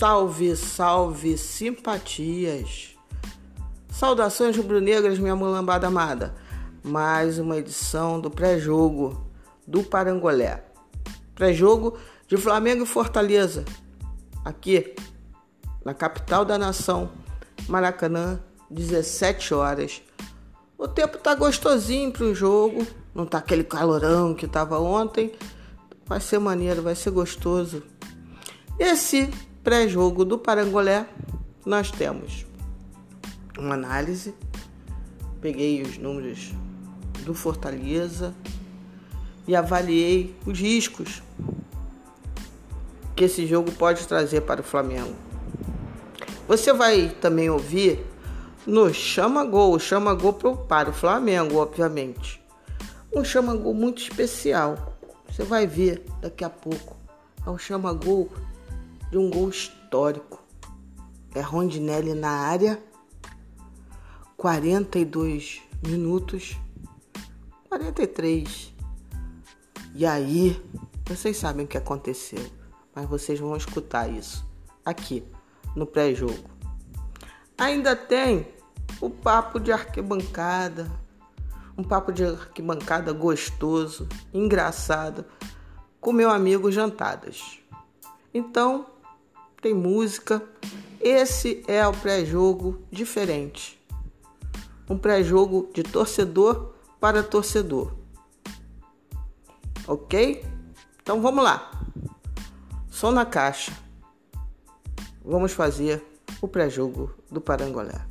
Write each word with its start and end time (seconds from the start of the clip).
Salve, 0.00 0.56
salve, 0.56 1.36
simpatias! 1.36 2.96
Saudações 3.90 4.56
rubro-negras, 4.56 5.18
minha 5.18 5.36
mulambada 5.36 5.88
amada. 5.88 6.34
Mais 6.82 7.38
uma 7.38 7.58
edição 7.58 8.18
do 8.18 8.30
pré-jogo 8.30 9.22
do 9.66 9.82
Parangolé. 9.82 10.64
Pré-jogo 11.34 11.98
de 12.26 12.38
Flamengo 12.38 12.84
e 12.84 12.86
Fortaleza. 12.86 13.66
Aqui, 14.42 14.94
na 15.84 15.92
capital 15.92 16.46
da 16.46 16.56
nação, 16.56 17.10
Maracanã, 17.68 18.40
17 18.70 19.52
horas. 19.52 20.00
O 20.78 20.88
tempo 20.88 21.18
tá 21.18 21.34
gostosinho 21.34 22.10
pro 22.10 22.34
jogo, 22.34 22.86
não 23.14 23.26
tá 23.26 23.36
aquele 23.36 23.64
calorão 23.64 24.34
que 24.34 24.48
tava 24.48 24.80
ontem. 24.80 25.30
Vai 26.06 26.20
ser 26.20 26.38
maneiro, 26.38 26.80
vai 26.80 26.94
ser 26.94 27.10
gostoso. 27.10 27.82
Esse 28.78 29.30
pré-jogo 29.62 30.24
do 30.24 30.38
Parangolé, 30.38 31.06
nós 31.64 31.90
temos 31.90 32.46
uma 33.58 33.74
análise. 33.74 34.34
Peguei 35.40 35.82
os 35.82 35.98
números 35.98 36.52
do 37.24 37.34
Fortaleza 37.34 38.34
e 39.46 39.54
avaliei 39.56 40.34
os 40.46 40.58
riscos 40.58 41.22
que 43.14 43.24
esse 43.24 43.46
jogo 43.46 43.70
pode 43.72 44.06
trazer 44.06 44.42
para 44.42 44.60
o 44.60 44.64
Flamengo. 44.64 45.14
Você 46.48 46.72
vai 46.72 47.08
também 47.20 47.48
ouvir 47.50 48.04
no 48.66 48.92
Chama 48.92 49.44
Gol, 49.44 49.78
Chama 49.78 50.14
Gol 50.14 50.32
para 50.32 50.90
o 50.90 50.92
Flamengo, 50.92 51.56
obviamente. 51.56 52.42
Um 53.14 53.24
Chama 53.24 53.54
Gol 53.54 53.74
muito 53.74 54.02
especial. 54.02 54.96
Você 55.28 55.42
vai 55.42 55.66
ver 55.66 56.04
daqui 56.20 56.44
a 56.44 56.50
pouco. 56.50 56.96
É 57.46 57.50
um 57.50 57.58
Chama 57.58 57.92
Gol 57.92 58.30
de 59.10 59.18
um 59.18 59.28
gol 59.30 59.48
histórico. 59.48 60.42
É 61.34 61.40
Rondinelli 61.40 62.14
na 62.14 62.30
área, 62.30 62.82
42 64.36 65.62
minutos, 65.86 66.56
43. 67.68 68.74
E 69.94 70.06
aí, 70.06 70.60
vocês 71.06 71.36
sabem 71.36 71.64
o 71.64 71.68
que 71.68 71.76
aconteceu, 71.76 72.44
mas 72.94 73.06
vocês 73.06 73.38
vão 73.38 73.56
escutar 73.56 74.08
isso 74.08 74.48
aqui 74.84 75.24
no 75.74 75.86
pré-jogo. 75.86 76.48
Ainda 77.58 77.94
tem 77.94 78.46
o 79.00 79.10
papo 79.10 79.60
de 79.60 79.72
arquibancada, 79.72 80.90
um 81.76 81.84
papo 81.84 82.12
de 82.12 82.24
arquibancada 82.24 83.12
gostoso, 83.12 84.08
engraçado, 84.32 85.24
com 86.00 86.12
meu 86.12 86.30
amigo 86.30 86.70
Jantadas. 86.72 87.60
Então, 88.32 88.86
tem 89.60 89.74
música. 89.74 90.42
Esse 91.00 91.62
é 91.66 91.86
o 91.86 91.92
pré-jogo 91.92 92.82
diferente. 92.90 93.80
Um 94.88 94.98
pré-jogo 94.98 95.70
de 95.72 95.82
torcedor 95.82 96.72
para 96.98 97.22
torcedor. 97.22 97.92
Ok? 99.86 100.44
Então 101.02 101.20
vamos 101.22 101.44
lá. 101.44 101.70
Som 102.90 103.12
na 103.12 103.24
caixa. 103.24 103.72
Vamos 105.24 105.52
fazer 105.52 106.04
o 106.40 106.48
pré-jogo 106.48 107.14
do 107.30 107.40
Parangolé. 107.40 108.10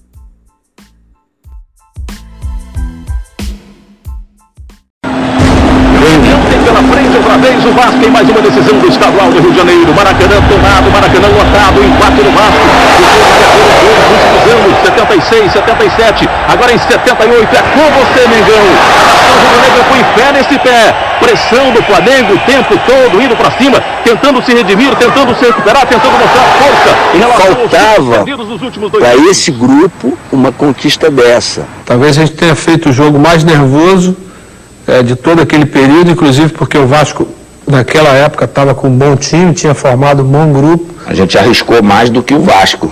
vez 7.39 7.65
o 7.65 7.71
Vasco 7.73 8.03
em 8.03 8.11
mais 8.11 8.29
uma 8.29 8.41
decisão 8.41 8.79
do 8.79 8.87
estadual 8.87 9.31
do 9.31 9.39
Rio 9.39 9.51
de 9.51 9.57
Janeiro. 9.57 9.78
Maracanã 9.99 10.41
tomado, 10.47 10.91
Maracanã 10.91 11.27
lotado, 11.27 11.83
empate 11.83 12.21
no 12.23 12.31
Vasco. 12.31 12.65
Nos 14.33 14.53
anos 14.53 14.77
76, 14.81 15.51
77, 15.51 16.29
agora 16.47 16.73
em 16.73 16.77
78 16.77 17.55
é 17.55 17.61
com 17.61 17.91
você, 17.99 18.27
Mengão. 18.29 18.65
A 19.35 19.49
Rio 19.49 19.61
Negro 19.61 19.83
põe 19.89 20.03
fé 20.15 20.31
nesse 20.31 20.57
pé. 20.59 20.95
Pressão 21.19 21.71
do 21.71 21.83
Flamengo 21.83 22.33
o 22.33 22.39
tempo 22.39 22.79
todo, 22.87 23.21
indo 23.21 23.35
para 23.35 23.51
cima, 23.51 23.83
tentando 24.05 24.41
se 24.41 24.53
redimir, 24.53 24.95
tentando 24.95 25.35
se 25.35 25.45
recuperar, 25.45 25.85
tentando 25.85 26.13
mostrar 26.13 26.43
força 26.43 26.97
em 27.13 27.19
relação 27.19 27.55
Faltava 27.67 28.25
para 28.97 29.15
esse 29.29 29.51
grupo 29.51 30.17
uma 30.31 30.53
conquista 30.53 31.11
dessa. 31.11 31.67
Talvez 31.85 32.17
a 32.17 32.21
gente 32.21 32.37
tenha 32.37 32.55
feito 32.55 32.89
o 32.89 32.93
jogo 32.93 33.19
mais 33.19 33.43
nervoso 33.43 34.15
é, 34.87 35.03
de 35.03 35.17
todo 35.17 35.41
aquele 35.41 35.65
período, 35.65 36.09
inclusive 36.09 36.53
porque 36.53 36.77
o 36.77 36.87
Vasco 36.87 37.27
naquela 37.69 38.09
época 38.09 38.45
estava 38.45 38.73
com 38.73 38.87
um 38.87 38.97
bom 38.97 39.15
time, 39.15 39.53
tinha 39.53 39.73
formado 39.73 40.23
um 40.23 40.25
bom 40.25 40.51
grupo. 40.51 40.85
A 41.05 41.13
gente 41.13 41.37
arriscou 41.37 41.81
mais 41.83 42.09
do 42.09 42.23
que 42.23 42.33
o 42.33 42.41
Vasco. 42.41 42.91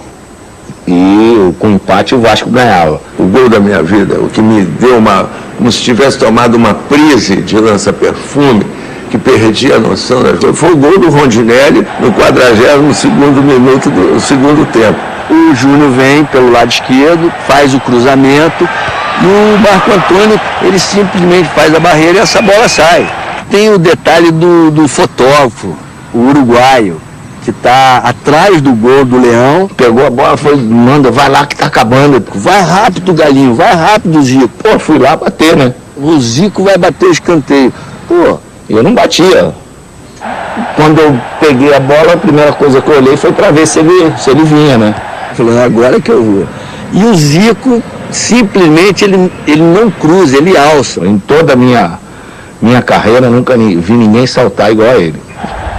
E 0.87 1.53
com 1.59 1.71
empate 1.71 2.15
o 2.15 2.21
Vasco 2.21 2.49
ganhava. 2.49 3.01
O 3.17 3.23
gol 3.23 3.49
da 3.49 3.59
minha 3.59 3.81
vida, 3.81 4.19
o 4.19 4.29
que 4.29 4.41
me 4.41 4.61
deu 4.63 4.97
uma. 4.97 5.29
como 5.57 5.71
se 5.71 5.81
tivesse 5.81 6.17
tomado 6.17 6.55
uma 6.55 6.73
prise 6.73 7.37
de 7.37 7.57
lança-perfume, 7.57 8.65
que 9.09 9.17
perdi 9.17 9.73
a 9.73 9.79
noção 9.79 10.21
das 10.21 10.39
coisas, 10.39 10.57
foi 10.57 10.71
o 10.71 10.77
gol 10.77 10.99
do 10.99 11.09
Rondinelli 11.09 11.85
no 11.99 12.11
42 12.13 13.03
minuto 13.43 13.89
do 13.89 14.19
segundo 14.19 14.65
tempo. 14.71 14.99
O 15.29 15.55
Júnior 15.55 15.91
vem 15.91 16.23
pelo 16.25 16.51
lado 16.51 16.71
esquerdo, 16.71 17.31
faz 17.47 17.73
o 17.73 17.79
cruzamento 17.79 18.63
e 18.63 19.25
o 19.25 19.59
Marco 19.59 19.91
Antônio, 19.91 20.39
ele 20.61 20.79
simplesmente 20.79 21.49
faz 21.49 21.73
a 21.73 21.79
barreira 21.79 22.19
e 22.19 22.21
essa 22.21 22.41
bola 22.41 22.67
sai. 22.69 23.09
Tem 23.49 23.69
o 23.69 23.77
detalhe 23.77 24.31
do, 24.31 24.71
do 24.71 24.87
fotógrafo, 24.87 25.75
o 26.13 26.19
uruguaio, 26.19 27.01
que 27.43 27.51
está 27.51 27.99
atrás 27.99 28.59
do 28.59 28.73
gol 28.73 29.05
do 29.05 29.21
Leão, 29.21 29.69
pegou 29.69 30.05
a 30.05 30.09
bola, 30.09 30.35
foi, 30.35 30.57
manda, 30.57 31.09
vai 31.09 31.29
lá 31.29 31.45
que 31.45 31.53
está 31.53 31.67
acabando. 31.67 32.21
Vai 32.35 32.61
rápido, 32.61 33.13
Galinho, 33.13 33.53
vai 33.53 33.73
rápido, 33.73 34.21
Zico. 34.21 34.49
Pô, 34.49 34.77
fui 34.77 34.99
lá 34.99 35.15
bater, 35.15 35.55
né? 35.55 35.73
O 35.95 36.19
Zico 36.19 36.63
vai 36.63 36.77
bater 36.77 37.07
o 37.07 37.11
escanteio. 37.11 37.73
Pô, 38.05 38.37
eu 38.69 38.83
não 38.83 38.93
batia. 38.93 39.53
Quando 40.75 40.99
eu 40.99 41.17
peguei 41.39 41.73
a 41.73 41.79
bola, 41.79 42.13
a 42.13 42.17
primeira 42.17 42.51
coisa 42.51 42.81
que 42.81 42.89
eu 42.89 42.97
olhei 42.97 43.15
foi 43.15 43.31
para 43.31 43.49
ver 43.49 43.65
se 43.65 43.79
ele, 43.79 44.13
se 44.17 44.29
ele 44.29 44.43
vinha, 44.43 44.77
né? 44.77 44.93
Falei, 45.33 45.57
agora 45.63 46.01
que 46.01 46.11
eu 46.11 46.21
vou. 46.21 46.47
E 46.91 47.05
o 47.05 47.15
Zico, 47.15 47.81
simplesmente, 48.11 49.05
ele, 49.05 49.31
ele 49.47 49.61
não 49.61 49.89
cruza, 49.89 50.35
ele 50.35 50.57
alça. 50.57 51.05
Em 51.07 51.17
toda 51.17 51.53
a 51.53 51.55
minha 51.55 51.97
minha 52.61 52.81
carreira, 52.81 53.29
nunca 53.29 53.55
vi 53.55 53.93
ninguém 53.93 54.25
saltar 54.25 54.71
igual 54.71 54.89
a 54.89 54.97
ele. 54.97 55.21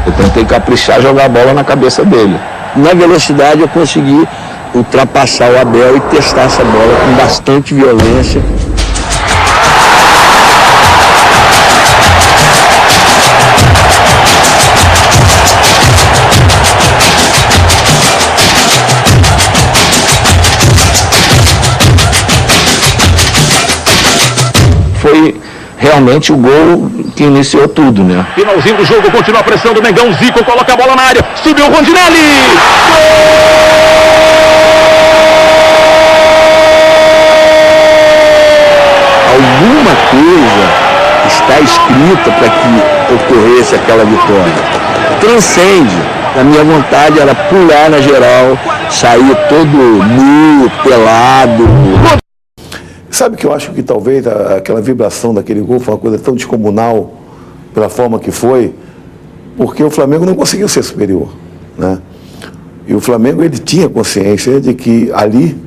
Eu 0.06 0.12
tentei 0.12 0.44
caprichar 0.44 1.00
jogar 1.00 1.26
a 1.26 1.28
bola 1.28 1.52
na 1.52 1.64
cabeça 1.64 2.04
dele. 2.04 2.38
Na 2.76 2.94
velocidade 2.94 3.60
eu 3.60 3.68
consegui 3.68 4.26
ultrapassar 4.74 5.50
o 5.50 5.58
Abel 5.60 5.96
e 5.96 6.00
testar 6.00 6.42
essa 6.42 6.62
bola 6.62 6.96
com 7.04 7.12
bastante 7.22 7.74
violência. 7.74 8.42
Realmente 25.78 26.32
o 26.32 26.36
gol 26.36 26.90
que 27.14 27.24
iniciou 27.24 27.68
tudo, 27.68 28.02
né? 28.02 28.26
Finalzinho 28.34 28.76
do 28.76 28.84
jogo, 28.84 29.10
continua 29.10 29.40
a 29.40 29.44
pressão 29.44 29.72
do 29.72 29.82
Mengão, 29.82 30.12
Zico 30.14 30.44
coloca 30.44 30.72
a 30.72 30.76
bola 30.76 30.96
na 30.96 31.02
área, 31.02 31.24
subiu 31.42 31.66
o 31.66 31.70
Rondinelli! 31.70 32.18
Alguma 39.34 39.94
coisa 40.10 40.88
está 41.26 41.60
escrita 41.60 42.30
para 42.38 42.48
que 42.48 43.14
ocorresse 43.14 43.74
aquela 43.74 44.04
vitória. 44.04 44.52
Transcende. 45.20 45.96
A 46.38 46.44
minha 46.44 46.62
vontade 46.62 47.18
era 47.18 47.34
pular 47.34 47.90
na 47.90 48.00
geral, 48.00 48.56
sair 48.90 49.34
todo 49.48 49.76
nu, 49.76 50.70
pelado. 50.84 51.64
Sabe 53.18 53.36
que 53.36 53.44
eu 53.44 53.52
acho 53.52 53.72
que 53.72 53.82
talvez 53.82 54.24
aquela 54.28 54.80
vibração 54.80 55.34
daquele 55.34 55.60
gol 55.60 55.80
foi 55.80 55.92
uma 55.92 55.98
coisa 55.98 56.20
tão 56.20 56.36
descomunal 56.36 57.14
pela 57.74 57.88
forma 57.88 58.20
que 58.20 58.30
foi, 58.30 58.72
porque 59.56 59.82
o 59.82 59.90
Flamengo 59.90 60.24
não 60.24 60.36
conseguiu 60.36 60.68
ser 60.68 60.84
superior, 60.84 61.28
né? 61.76 61.98
E 62.86 62.94
o 62.94 63.00
Flamengo 63.00 63.42
ele 63.42 63.58
tinha 63.58 63.88
consciência 63.88 64.60
de 64.60 64.72
que 64.72 65.10
ali 65.12 65.60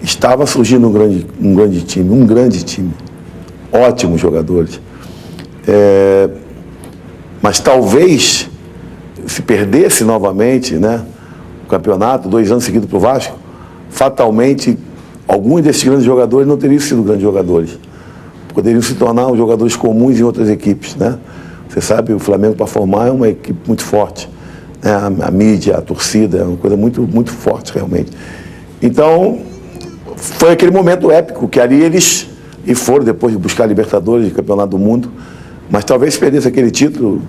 estava 0.00 0.46
surgindo 0.46 0.86
um 0.86 0.92
grande, 0.92 1.26
um 1.40 1.56
grande 1.56 1.82
time, 1.82 2.08
um 2.08 2.24
grande 2.24 2.62
time, 2.62 2.92
ótimos 3.72 4.20
jogadores. 4.20 4.80
É, 5.66 6.30
mas 7.42 7.58
talvez 7.58 8.48
se 9.26 9.42
perdesse 9.42 10.04
novamente, 10.04 10.76
né, 10.76 11.04
o 11.64 11.68
campeonato, 11.68 12.28
dois 12.28 12.48
anos 12.52 12.62
seguidos 12.62 12.88
para 12.88 12.96
o 12.96 13.00
Vasco, 13.00 13.36
fatalmente 13.90 14.78
alguns 15.30 15.62
desses 15.62 15.84
grandes 15.84 16.04
jogadores 16.04 16.46
não 16.46 16.56
teriam 16.56 16.80
sido 16.80 17.02
grandes 17.02 17.22
jogadores. 17.22 17.78
Poderiam 18.52 18.82
se 18.82 18.94
tornar 18.94 19.32
jogadores 19.36 19.76
comuns 19.76 20.18
em 20.18 20.22
outras 20.24 20.48
equipes, 20.48 20.96
né? 20.96 21.16
Você 21.68 21.80
sabe, 21.80 22.12
o 22.12 22.18
Flamengo 22.18 22.56
para 22.56 22.66
formar 22.66 23.06
é 23.06 23.10
uma 23.12 23.28
equipe 23.28 23.60
muito 23.66 23.84
forte. 23.84 24.28
né? 24.82 24.90
a, 24.90 25.28
a, 25.28 25.30
mídia, 25.30 25.76
a 25.76 25.80
torcida, 25.80 26.38
é 26.38 26.42
uma 26.42 26.56
coisa 26.56 26.76
muito, 26.76 27.02
muito 27.02 27.30
forte 27.30 27.72
realmente. 27.72 28.10
Então, 28.82 29.38
foi 30.16 30.50
aquele 30.50 30.72
momento 30.72 31.12
épico 31.12 31.46
que 31.48 31.60
ali 31.60 31.80
eles 31.80 32.26
e 32.66 32.74
foram 32.74 33.04
depois 33.04 33.32
de 33.32 33.38
buscar 33.38 33.64
a 33.64 33.66
Libertadores 33.68 34.26
de 34.26 34.32
Campeonato 34.32 34.70
do 34.70 34.78
Mundo, 34.78 35.12
mas 35.70 35.84
talvez 35.84 36.16
perdesse 36.16 36.48
aquele 36.48 36.72
título, 36.72 37.22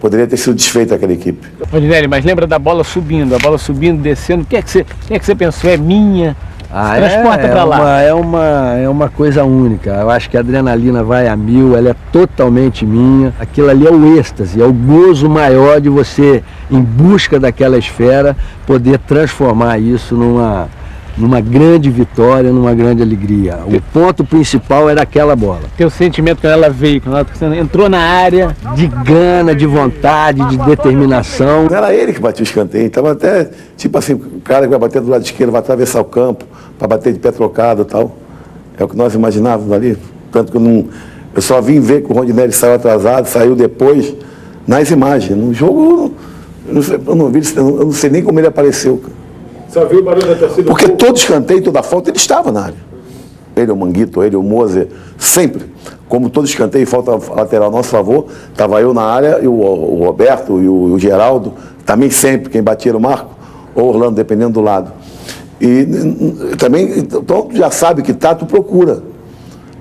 poderia 0.00 0.26
ter 0.26 0.36
sido 0.36 0.54
desfeita 0.54 0.96
aquela 0.96 1.12
equipe. 1.12 1.46
Rodinelli, 1.70 2.08
mas 2.08 2.24
lembra 2.24 2.46
da 2.46 2.58
bola 2.58 2.82
subindo, 2.82 3.34
a 3.34 3.38
bola 3.38 3.56
subindo, 3.56 4.02
descendo, 4.02 4.42
o 4.42 4.46
que 4.46 4.56
é 4.56 4.62
que 4.62 4.70
você, 4.70 4.84
que 5.06 5.14
é 5.14 5.18
que 5.18 5.24
você 5.24 5.34
pensou? 5.34 5.70
É 5.70 5.76
minha? 5.76 6.36
Ah, 6.70 6.96
Transporta 6.96 7.46
é, 7.46 7.50
é 7.50 7.54
lá. 7.54 7.76
Uma, 7.76 8.00
é, 8.00 8.14
uma, 8.14 8.74
é 8.78 8.88
uma 8.88 9.08
coisa 9.08 9.44
única. 9.44 9.90
Eu 9.90 10.10
acho 10.10 10.28
que 10.28 10.36
a 10.36 10.40
adrenalina 10.40 11.02
vai 11.02 11.28
a 11.28 11.36
mil, 11.36 11.76
ela 11.76 11.90
é 11.90 11.96
totalmente 12.12 12.84
minha. 12.84 13.32
Aquilo 13.38 13.70
ali 13.70 13.86
é 13.86 13.90
o 13.90 14.18
êxtase, 14.18 14.60
é 14.60 14.64
o 14.64 14.72
gozo 14.72 15.28
maior 15.28 15.80
de 15.80 15.88
você, 15.88 16.42
em 16.70 16.80
busca 16.80 17.38
daquela 17.38 17.78
esfera, 17.78 18.36
poder 18.66 18.98
transformar 18.98 19.78
isso 19.78 20.14
numa, 20.14 20.68
numa 21.16 21.40
grande 21.40 21.90
vitória, 21.90 22.52
numa 22.52 22.74
grande 22.74 23.02
alegria. 23.02 23.58
O 23.66 23.80
ponto 23.92 24.24
principal 24.24 24.88
era 24.90 25.02
aquela 25.02 25.34
bola. 25.34 25.62
Teu 25.76 25.88
sentimento 25.88 26.40
quando 26.40 26.52
ela 26.52 26.68
veio, 26.68 27.00
quando 27.00 27.26
ela 27.40 27.56
entrou 27.56 27.88
na 27.88 28.00
área? 28.00 28.54
De 28.74 28.86
gana, 28.86 29.54
de 29.54 29.66
vontade, 29.66 30.44
de 30.46 30.58
determinação. 30.58 31.64
Não 31.70 31.76
era 31.76 31.94
ele 31.94 32.12
que 32.12 32.20
batia 32.20 32.42
o 32.42 32.46
escanteio, 32.46 32.86
estava 32.86 33.12
até, 33.12 33.50
tipo 33.76 33.96
assim, 33.96 34.14
o 34.14 34.40
cara 34.44 34.64
que 34.64 34.70
vai 34.70 34.78
bater 34.78 35.00
do 35.00 35.08
lado 35.08 35.24
esquerdo, 35.24 35.50
vai 35.50 35.60
atravessar 35.60 36.00
o 36.00 36.04
campo, 36.04 36.44
para 36.78 36.86
bater 36.86 37.12
de 37.12 37.18
pé 37.18 37.32
trocado 37.32 37.82
e 37.82 37.84
tal. 37.86 38.16
É 38.78 38.84
o 38.84 38.88
que 38.88 38.96
nós 38.96 39.14
imaginávamos 39.14 39.72
ali. 39.72 39.96
Tanto 40.30 40.50
que 40.50 40.58
eu 40.58 40.60
não. 40.60 40.86
Eu 41.34 41.42
só 41.42 41.60
vim 41.60 41.80
ver 41.80 42.02
que 42.02 42.12
o 42.12 42.14
Rondinelli 42.14 42.52
saiu 42.52 42.74
atrasado, 42.74 43.26
saiu 43.26 43.54
depois, 43.54 44.14
nas 44.66 44.90
imagens. 44.90 45.36
No 45.36 45.52
jogo, 45.52 46.12
eu 46.66 46.74
não, 46.74 46.82
eu 46.82 47.14
não 47.14 47.30
vi, 47.30 47.40
eu 47.56 47.84
não 47.86 47.92
sei 47.92 48.10
nem 48.10 48.22
como 48.22 48.38
ele 48.38 48.46
apareceu. 48.46 49.02
Só 49.68 49.84
viu 49.84 50.00
o 50.00 50.02
barulho 50.02 50.26
da 50.26 50.34
torcida? 50.36 50.68
Porque 50.68 50.88
todo 50.88 51.16
escanteio, 51.16 51.62
toda 51.62 51.82
falta, 51.82 52.10
ele 52.10 52.16
estava 52.16 52.52
na 52.52 52.64
área. 52.64 52.86
Ele, 53.56 53.72
o 53.72 53.76
Manguito, 53.76 54.22
ele, 54.22 54.36
o 54.36 54.42
Moser, 54.42 54.88
sempre. 55.18 55.64
Como 56.08 56.30
todo 56.30 56.46
escanteio 56.46 56.82
e 56.82 56.86
falta 56.86 57.12
lateral 57.34 57.68
a 57.68 57.70
nosso 57.70 57.88
favor, 57.88 58.26
estava 58.50 58.80
eu 58.80 58.94
na 58.94 59.02
área, 59.02 59.40
e 59.42 59.48
o, 59.48 59.52
o 59.52 60.04
Roberto 60.04 60.60
e 60.62 60.68
o, 60.68 60.94
o, 60.94 60.98
Geraldo, 60.98 61.54
também 61.84 62.10
sempre, 62.10 62.50
quem 62.50 62.62
batia 62.62 62.90
era 62.90 62.98
o 62.98 63.00
Marco, 63.00 63.34
ou 63.74 63.88
Orlando, 63.88 64.14
dependendo 64.14 64.52
do 64.52 64.60
lado. 64.60 64.92
E 65.60 65.86
também, 66.58 66.98
então 66.98 67.22
tu 67.22 67.56
já 67.56 67.70
sabe 67.70 68.02
que 68.02 68.12
tá, 68.12 68.34
tu 68.34 68.46
procura. 68.46 69.02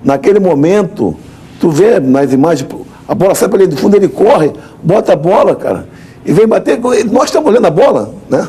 Naquele 0.04 0.40
momento, 0.40 1.16
tu 1.60 1.70
vê 1.70 2.00
nas 2.00 2.32
imagens, 2.32 2.68
a 3.08 3.14
bola 3.14 3.36
sai 3.36 3.50
para 3.50 3.60
ali 3.60 3.68
do 3.68 3.78
fundo, 3.78 3.96
ele 3.96 4.08
corre, 4.08 4.54
bota 4.82 5.14
a 5.14 5.16
bola, 5.16 5.56
cara, 5.56 5.88
e 6.26 6.32
vem 6.32 6.48
bater. 6.48 6.80
Nós 7.12 7.26
estamos 7.26 7.50
olhando 7.52 7.68
a 7.68 7.72
bola, 7.72 8.14
né? 8.30 8.48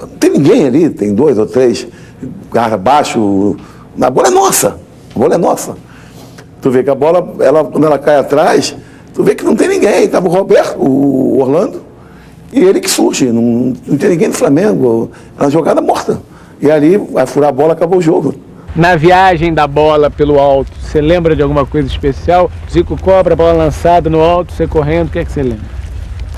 Não 0.00 0.08
tem 0.08 0.30
ninguém 0.30 0.66
ali, 0.66 0.90
tem 0.90 1.14
dois 1.14 1.38
ou 1.38 1.46
três, 1.46 1.86
garra 2.52 2.76
baixo. 2.76 3.56
A 4.00 4.10
bola 4.10 4.28
é 4.28 4.30
nossa. 4.30 4.78
A 5.14 5.18
bola 5.18 5.34
é 5.34 5.38
nossa. 5.38 5.76
Tu 6.60 6.70
vê 6.70 6.82
que 6.82 6.90
a 6.90 6.94
bola, 6.94 7.34
ela, 7.40 7.64
quando 7.64 7.86
ela 7.86 7.98
cai 7.98 8.16
atrás, 8.16 8.74
tu 9.14 9.22
vê 9.22 9.34
que 9.34 9.44
não 9.44 9.56
tem 9.56 9.68
ninguém. 9.68 10.04
Estava 10.04 10.28
o 10.28 10.30
Roberto, 10.30 10.78
o 10.78 11.40
Orlando, 11.40 11.82
e 12.52 12.60
ele 12.60 12.80
que 12.80 12.90
surge. 12.90 13.26
Não, 13.26 13.74
não 13.86 13.96
tem 13.96 14.10
ninguém 14.10 14.28
do 14.28 14.36
Flamengo. 14.36 15.10
É 15.38 15.42
uma 15.42 15.50
jogada 15.50 15.80
morta. 15.80 16.20
E 16.60 16.70
ali 16.70 16.96
vai 16.96 17.26
furar 17.26 17.50
a 17.50 17.52
bola, 17.52 17.72
acabou 17.72 17.98
o 17.98 18.02
jogo. 18.02 18.34
Na 18.74 18.96
viagem 18.96 19.52
da 19.52 19.66
bola 19.66 20.10
pelo 20.10 20.38
alto, 20.38 20.70
você 20.80 21.00
lembra 21.00 21.34
de 21.34 21.42
alguma 21.42 21.66
coisa 21.66 21.88
especial? 21.88 22.50
Zico 22.70 22.96
cobra, 23.00 23.34
bola 23.34 23.52
lançada 23.52 24.08
no 24.10 24.20
alto, 24.20 24.52
você 24.52 24.66
correndo, 24.66 25.08
o 25.08 25.10
que 25.10 25.18
é 25.18 25.24
que 25.24 25.32
você 25.32 25.42
lembra? 25.42 25.77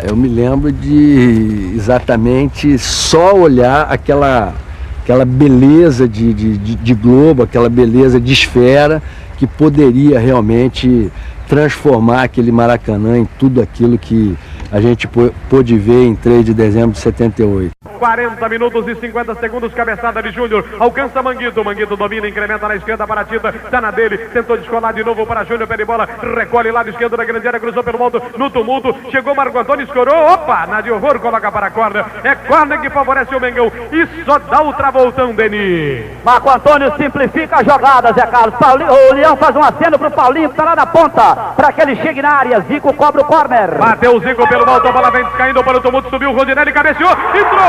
Eu 0.06 0.16
me 0.16 0.28
lembro 0.28 0.72
de 0.72 1.72
exatamente 1.74 2.78
só 2.78 3.34
olhar 3.34 3.86
aquela, 3.90 4.54
aquela 5.02 5.24
beleza 5.24 6.08
de, 6.08 6.32
de, 6.32 6.58
de, 6.58 6.74
de 6.76 6.94
globo, 6.94 7.42
aquela 7.42 7.68
beleza 7.68 8.20
de 8.20 8.32
esfera 8.32 9.02
que 9.36 9.46
poderia 9.46 10.18
realmente 10.18 11.10
transformar 11.48 12.22
aquele 12.22 12.52
Maracanã 12.52 13.18
em 13.18 13.28
tudo 13.38 13.60
aquilo 13.60 13.98
que 13.98 14.36
a 14.72 14.80
gente 14.80 15.08
pôde 15.08 15.78
ver 15.78 16.04
em 16.06 16.14
3 16.14 16.44
de 16.44 16.54
dezembro 16.54 16.92
de 16.92 16.98
78. 16.98 17.70
40 17.98 18.48
minutos 18.48 18.88
e 18.88 18.94
50 18.94 19.34
segundos, 19.34 19.74
cabeçada 19.74 20.22
de 20.22 20.30
Júnior, 20.30 20.64
alcança 20.78 21.22
Manguito, 21.22 21.62
Manguito 21.62 21.96
domina, 21.96 22.26
incrementa 22.26 22.66
na 22.66 22.76
esquerda 22.76 23.06
para 23.06 23.20
a 23.20 23.24
Tita, 23.24 23.52
tá 23.52 23.80
na 23.80 23.90
dele, 23.90 24.16
tentou 24.16 24.56
descolar 24.56 24.94
de 24.94 25.04
novo 25.04 25.26
para 25.26 25.44
Júnior, 25.44 25.68
pede 25.68 25.84
bola, 25.84 26.08
recolhe 26.34 26.70
lado 26.70 26.88
esquerdo 26.88 27.16
da 27.16 27.24
grande 27.24 27.46
área, 27.46 27.60
cruzou 27.60 27.84
pelo 27.84 28.02
alto, 28.02 28.22
no 28.38 28.48
tumulto, 28.48 28.96
chegou 29.10 29.34
Marco 29.34 29.58
Antônio, 29.58 29.84
escorou, 29.84 30.14
opa, 30.14 30.66
na 30.66 30.80
de 30.80 30.90
horror, 30.90 31.18
coloca 31.20 31.52
para 31.52 31.66
a 31.66 31.70
corda, 31.70 32.06
é 32.24 32.34
corda 32.34 32.78
que 32.78 32.88
favorece 32.88 33.34
o 33.34 33.40
Mengão, 33.40 33.70
e 33.92 34.24
só 34.24 34.38
dá 34.38 34.62
o 34.62 34.72
travoltão, 34.72 35.34
Deni. 35.34 36.02
Marco 36.24 36.50
Antônio 36.50 36.94
simplifica 36.96 37.58
a 37.58 37.62
jogada, 37.62 38.14
Zé 38.14 38.26
Carlos, 38.26 38.58
Paulinho, 38.58 38.92
o 38.92 39.14
Leão 39.14 39.36
faz 39.36 39.54
um 39.54 39.62
aceno 39.62 39.98
pro 39.98 40.10
Paulinho, 40.10 40.48
que 40.48 40.56
tá 40.56 40.64
lá 40.64 40.74
na 40.74 40.86
ponta, 40.86 41.34
para 41.54 41.70
que 41.70 41.82
ele 41.82 41.96
chegue 41.96 42.22
na 42.22 42.30
área, 42.30 42.60
Zico 42.62 42.94
cobra 42.94 43.20
o 43.20 43.24
corner. 43.24 43.76
Bateu 43.78 44.16
o 44.16 44.20
Zico 44.20 44.48
pelo 44.48 44.59
alto, 44.68 44.88
a 44.88 44.92
bola 44.92 45.10
vem 45.10 45.24
caindo 45.36 45.62
para 45.64 45.78
o 45.78 45.80
tumulto, 45.80 46.10
subiu 46.10 46.30
o 46.30 46.34
Rodinelli, 46.34 46.72
cabeceou, 46.72 47.10
entrou! 47.10 47.60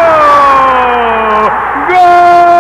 Gol! 1.89 2.51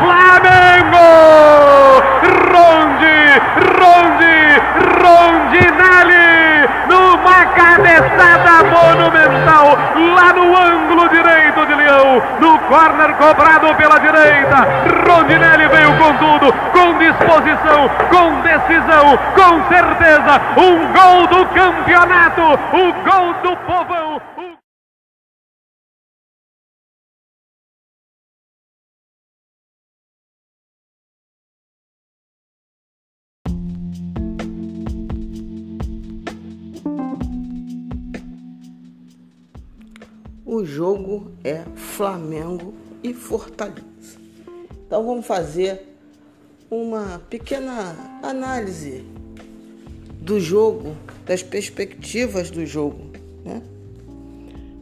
Flamengo! 0.00 1.06
Rondi, 2.52 3.20
Rondi, 3.78 4.38
Rondinelli 5.02 6.68
numa 6.88 7.46
cabeçada 7.46 8.64
monumental 8.64 9.78
lá 10.14 10.32
no 10.32 10.56
ângulo 10.56 11.08
direito 11.08 11.66
de 11.66 11.74
Leão, 11.74 12.22
no 12.40 12.57
corner 12.68 13.14
cobrado 13.16 13.74
pela 13.74 13.98
direita. 13.98 14.56
Rondinelli 15.06 15.66
veio 15.68 15.96
com 15.96 16.14
tudo, 16.16 16.52
com 16.72 16.98
disposição, 16.98 17.88
com 18.10 18.40
decisão, 18.42 19.18
com 19.34 19.68
certeza. 19.68 20.40
Um 20.56 20.92
gol 20.92 21.26
do 21.26 21.46
campeonato, 21.46 22.42
o 22.72 22.92
gol 23.02 23.34
do 23.42 23.56
povão. 23.66 24.37
O 40.58 40.66
jogo 40.66 41.30
é 41.44 41.62
Flamengo 41.76 42.74
e 43.00 43.14
Fortaleza. 43.14 44.18
Então 44.84 45.06
vamos 45.06 45.24
fazer 45.24 45.96
uma 46.68 47.22
pequena 47.30 47.94
análise 48.24 49.04
do 50.20 50.40
jogo, 50.40 50.96
das 51.24 51.44
perspectivas 51.44 52.50
do 52.50 52.66
jogo. 52.66 53.12
Né? 53.44 53.62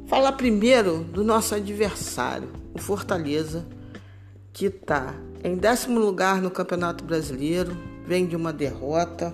Falar 0.07 0.33
primeiro 0.33 1.05
do 1.05 1.23
nosso 1.23 1.55
adversário, 1.55 2.49
o 2.73 2.79
Fortaleza, 2.79 3.67
que 4.55 4.69
está 4.69 5.15
em 5.45 5.57
décimo 5.57 6.01
lugar 6.01 6.41
no 6.41 6.51
Campeonato 6.51 7.05
Brasileiro, 7.05 7.77
vem 8.07 8.25
de 8.25 8.35
uma 8.35 8.51
derrota, 8.51 9.31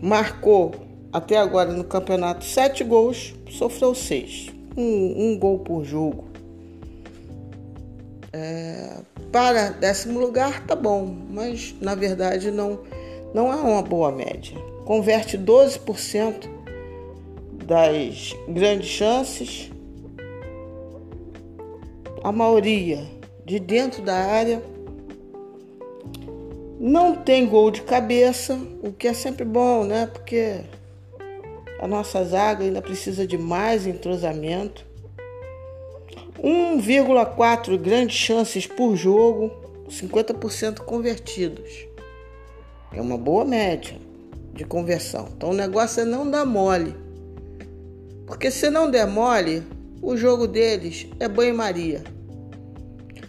marcou 0.00 0.74
até 1.12 1.36
agora 1.36 1.74
no 1.74 1.84
campeonato 1.84 2.42
sete 2.42 2.82
gols, 2.82 3.34
sofreu 3.50 3.94
seis, 3.94 4.53
um, 4.76 5.30
um 5.32 5.38
gol 5.38 5.60
por 5.60 5.84
jogo. 5.84 6.24
É, 8.32 8.98
para 9.30 9.70
décimo 9.70 10.18
lugar 10.18 10.66
tá 10.66 10.74
bom, 10.74 11.06
mas 11.30 11.74
na 11.80 11.94
verdade 11.94 12.50
não, 12.50 12.80
não 13.32 13.52
é 13.52 13.56
uma 13.56 13.82
boa 13.82 14.10
média. 14.10 14.56
Converte 14.84 15.38
12% 15.38 16.48
das 17.64 18.34
grandes 18.48 18.88
chances, 18.88 19.70
a 22.22 22.32
maioria 22.32 23.02
de 23.44 23.58
dentro 23.58 24.02
da 24.02 24.14
área. 24.14 24.62
Não 26.80 27.14
tem 27.14 27.46
gol 27.46 27.70
de 27.70 27.82
cabeça, 27.82 28.58
o 28.82 28.92
que 28.92 29.08
é 29.08 29.14
sempre 29.14 29.44
bom, 29.44 29.84
né? 29.84 30.06
Porque 30.12 30.60
a 31.84 31.86
nossa 31.86 32.24
zaga 32.24 32.64
ainda 32.64 32.80
precisa 32.80 33.26
de 33.26 33.36
mais 33.36 33.86
entrosamento. 33.86 34.86
1,4 36.42 37.76
grandes 37.76 38.16
chances 38.16 38.66
por 38.66 38.96
jogo, 38.96 39.52
50% 39.90 40.78
convertidos. 40.78 41.86
É 42.90 43.02
uma 43.02 43.18
boa 43.18 43.44
média 43.44 43.98
de 44.54 44.64
conversão. 44.64 45.28
Então 45.36 45.50
o 45.50 45.54
negócio 45.54 46.00
é 46.00 46.06
não 46.06 46.30
dar 46.30 46.46
mole. 46.46 46.96
Porque 48.26 48.50
se 48.50 48.70
não 48.70 48.90
der 48.90 49.06
mole, 49.06 49.62
o 50.00 50.16
jogo 50.16 50.46
deles 50.46 51.06
é 51.20 51.28
banho-maria. 51.28 52.02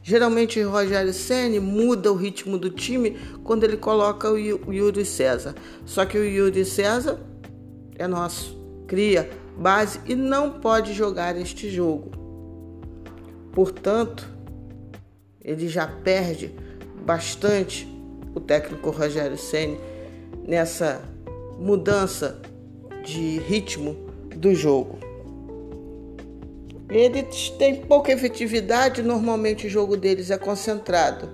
Geralmente 0.02 0.62
o 0.62 0.72
Rogério 0.72 1.14
Ceni 1.14 1.60
muda 1.60 2.10
o 2.10 2.16
ritmo 2.16 2.58
do 2.58 2.70
time 2.70 3.18
quando 3.44 3.66
ele 3.66 3.76
coloca 3.76 4.32
o 4.32 4.38
Yuri 4.38 5.04
César. 5.04 5.54
Só 5.86 6.06
que 6.06 6.18
o 6.18 6.24
Yuri 6.24 6.64
César 6.64 7.20
é 7.98 8.08
nosso, 8.08 8.58
cria 8.88 9.30
base 9.58 10.00
e 10.06 10.16
não 10.16 10.60
pode 10.60 10.94
jogar 10.94 11.38
este 11.38 11.70
jogo. 11.70 12.12
Portanto, 13.52 14.28
ele 15.42 15.68
já 15.68 15.88
perde 15.88 16.54
bastante 17.06 17.88
o 18.34 18.40
técnico 18.40 18.90
Rogério 18.90 19.38
Ceni 19.38 19.80
nessa 20.46 21.02
mudança 21.60 22.42
de 23.04 23.40
ritmo 23.40 23.96
do 24.36 24.54
jogo. 24.54 25.00
Eles 26.90 27.50
têm 27.52 27.82
pouca 27.82 28.12
efetividade, 28.12 29.02
normalmente 29.02 29.68
o 29.68 29.70
jogo 29.70 29.96
deles 29.96 30.30
é 30.30 30.38
concentrado. 30.38 31.30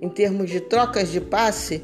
Em 0.00 0.08
termos 0.08 0.50
de 0.50 0.60
trocas 0.60 1.10
de 1.10 1.20
passe, 1.20 1.82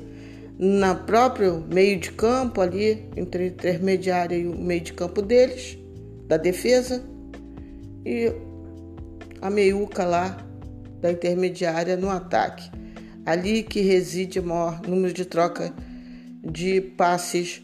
na 0.62 0.94
próprio 0.94 1.64
meio 1.72 1.98
de 1.98 2.12
campo 2.12 2.60
ali, 2.60 3.08
entre 3.16 3.44
o 3.44 3.46
intermediário 3.46 4.38
e 4.38 4.46
o 4.46 4.54
meio 4.54 4.82
de 4.82 4.92
campo 4.92 5.22
deles, 5.22 5.78
da 6.28 6.36
defesa, 6.36 7.02
e 8.04 8.30
a 9.40 9.48
meiuca 9.48 10.04
lá 10.04 10.46
da 11.00 11.10
intermediária 11.10 11.96
no 11.96 12.10
ataque. 12.10 12.70
Ali 13.24 13.62
que 13.62 13.80
reside 13.80 14.38
o 14.38 14.42
maior 14.42 14.82
número 14.82 15.14
de 15.14 15.24
troca 15.24 15.72
de 16.44 16.82
passes 16.82 17.62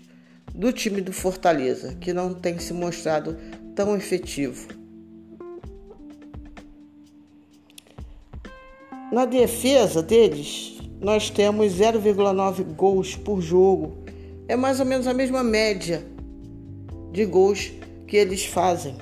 do 0.55 0.73
time 0.73 1.03
do 1.03 1.13
Fortaleza, 1.13 1.95
que 2.01 2.15
não 2.15 2.33
tem 2.33 2.59
se 2.59 2.73
mostrado 2.73 3.37
tão 3.75 3.95
efetivo. 3.95 4.69
Na 9.13 9.27
defesa 9.27 10.03
deles, 10.03 10.76
nós 11.01 11.31
temos 11.31 11.73
0,9 11.73 12.63
gols 12.75 13.17
por 13.17 13.41
jogo. 13.41 13.99
É 14.49 14.57
mais 14.57 14.81
ou 14.81 14.87
menos 14.87 15.07
a 15.07 15.15
mesma 15.15 15.43
média 15.43 16.05
de 17.13 17.25
gols 17.25 17.73
que 18.07 18.17
eles 18.17 18.45
fazem. 18.45 18.97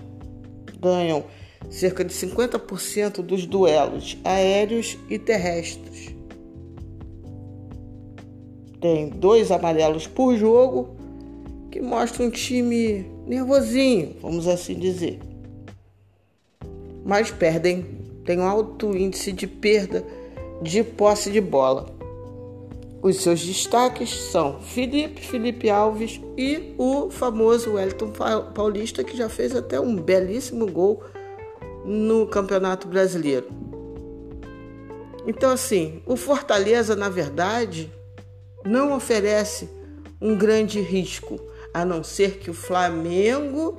Ganham 0.81 1.25
cerca 1.71 2.05
de 2.05 2.13
50% 2.13 3.23
dos 3.23 3.47
duelos 3.47 4.19
aéreos 4.25 4.99
e 5.09 5.19
terrestres. 5.19 6.15
Tem 8.81 9.09
dois 9.09 9.51
amarelos 9.51 10.07
por 10.07 10.37
jogo, 10.37 10.97
que 11.71 11.81
mostra 11.81 12.25
um 12.25 12.31
time 12.31 13.07
nervosinho, 13.27 14.17
vamos 14.21 14.47
assim 14.47 14.75
dizer. 14.75 15.19
Mas 17.05 17.31
perdem 17.31 18.05
tem 18.25 18.39
um 18.39 18.47
alto 18.47 18.97
índice 18.97 19.33
de 19.33 19.47
perda 19.47 20.05
de 20.63 20.83
posse 20.83 21.31
de 21.31 21.41
bola. 21.41 21.87
Os 23.03 23.17
seus 23.17 23.45
destaques 23.45 24.11
são 24.11 24.61
Felipe, 24.61 25.21
Felipe 25.21 25.69
Alves 25.69 26.21
e 26.39 26.75
o 26.79 27.11
famoso 27.11 27.75
Wellington 27.75 28.13
Paulista, 28.55 29.05
que 29.05 29.17
já 29.17 29.29
fez 29.29 29.55
até 29.55 29.79
um 29.79 29.95
belíssimo 29.95 30.71
gol 30.71 31.03
no 31.85 32.27
Campeonato 32.27 32.89
Brasileiro. 32.89 33.47
Então, 35.27 35.51
assim, 35.51 36.03
o 36.07 36.17
Fortaleza, 36.17 36.97
na 36.97 37.09
verdade, 37.09 37.93
não 38.65 38.97
oferece 38.97 39.69
um 40.21 40.37
grande 40.37 40.81
risco, 40.81 41.39
a 41.73 41.85
não 41.85 42.03
ser 42.03 42.39
que 42.39 42.51
o 42.51 42.55
Flamengo 42.55 43.77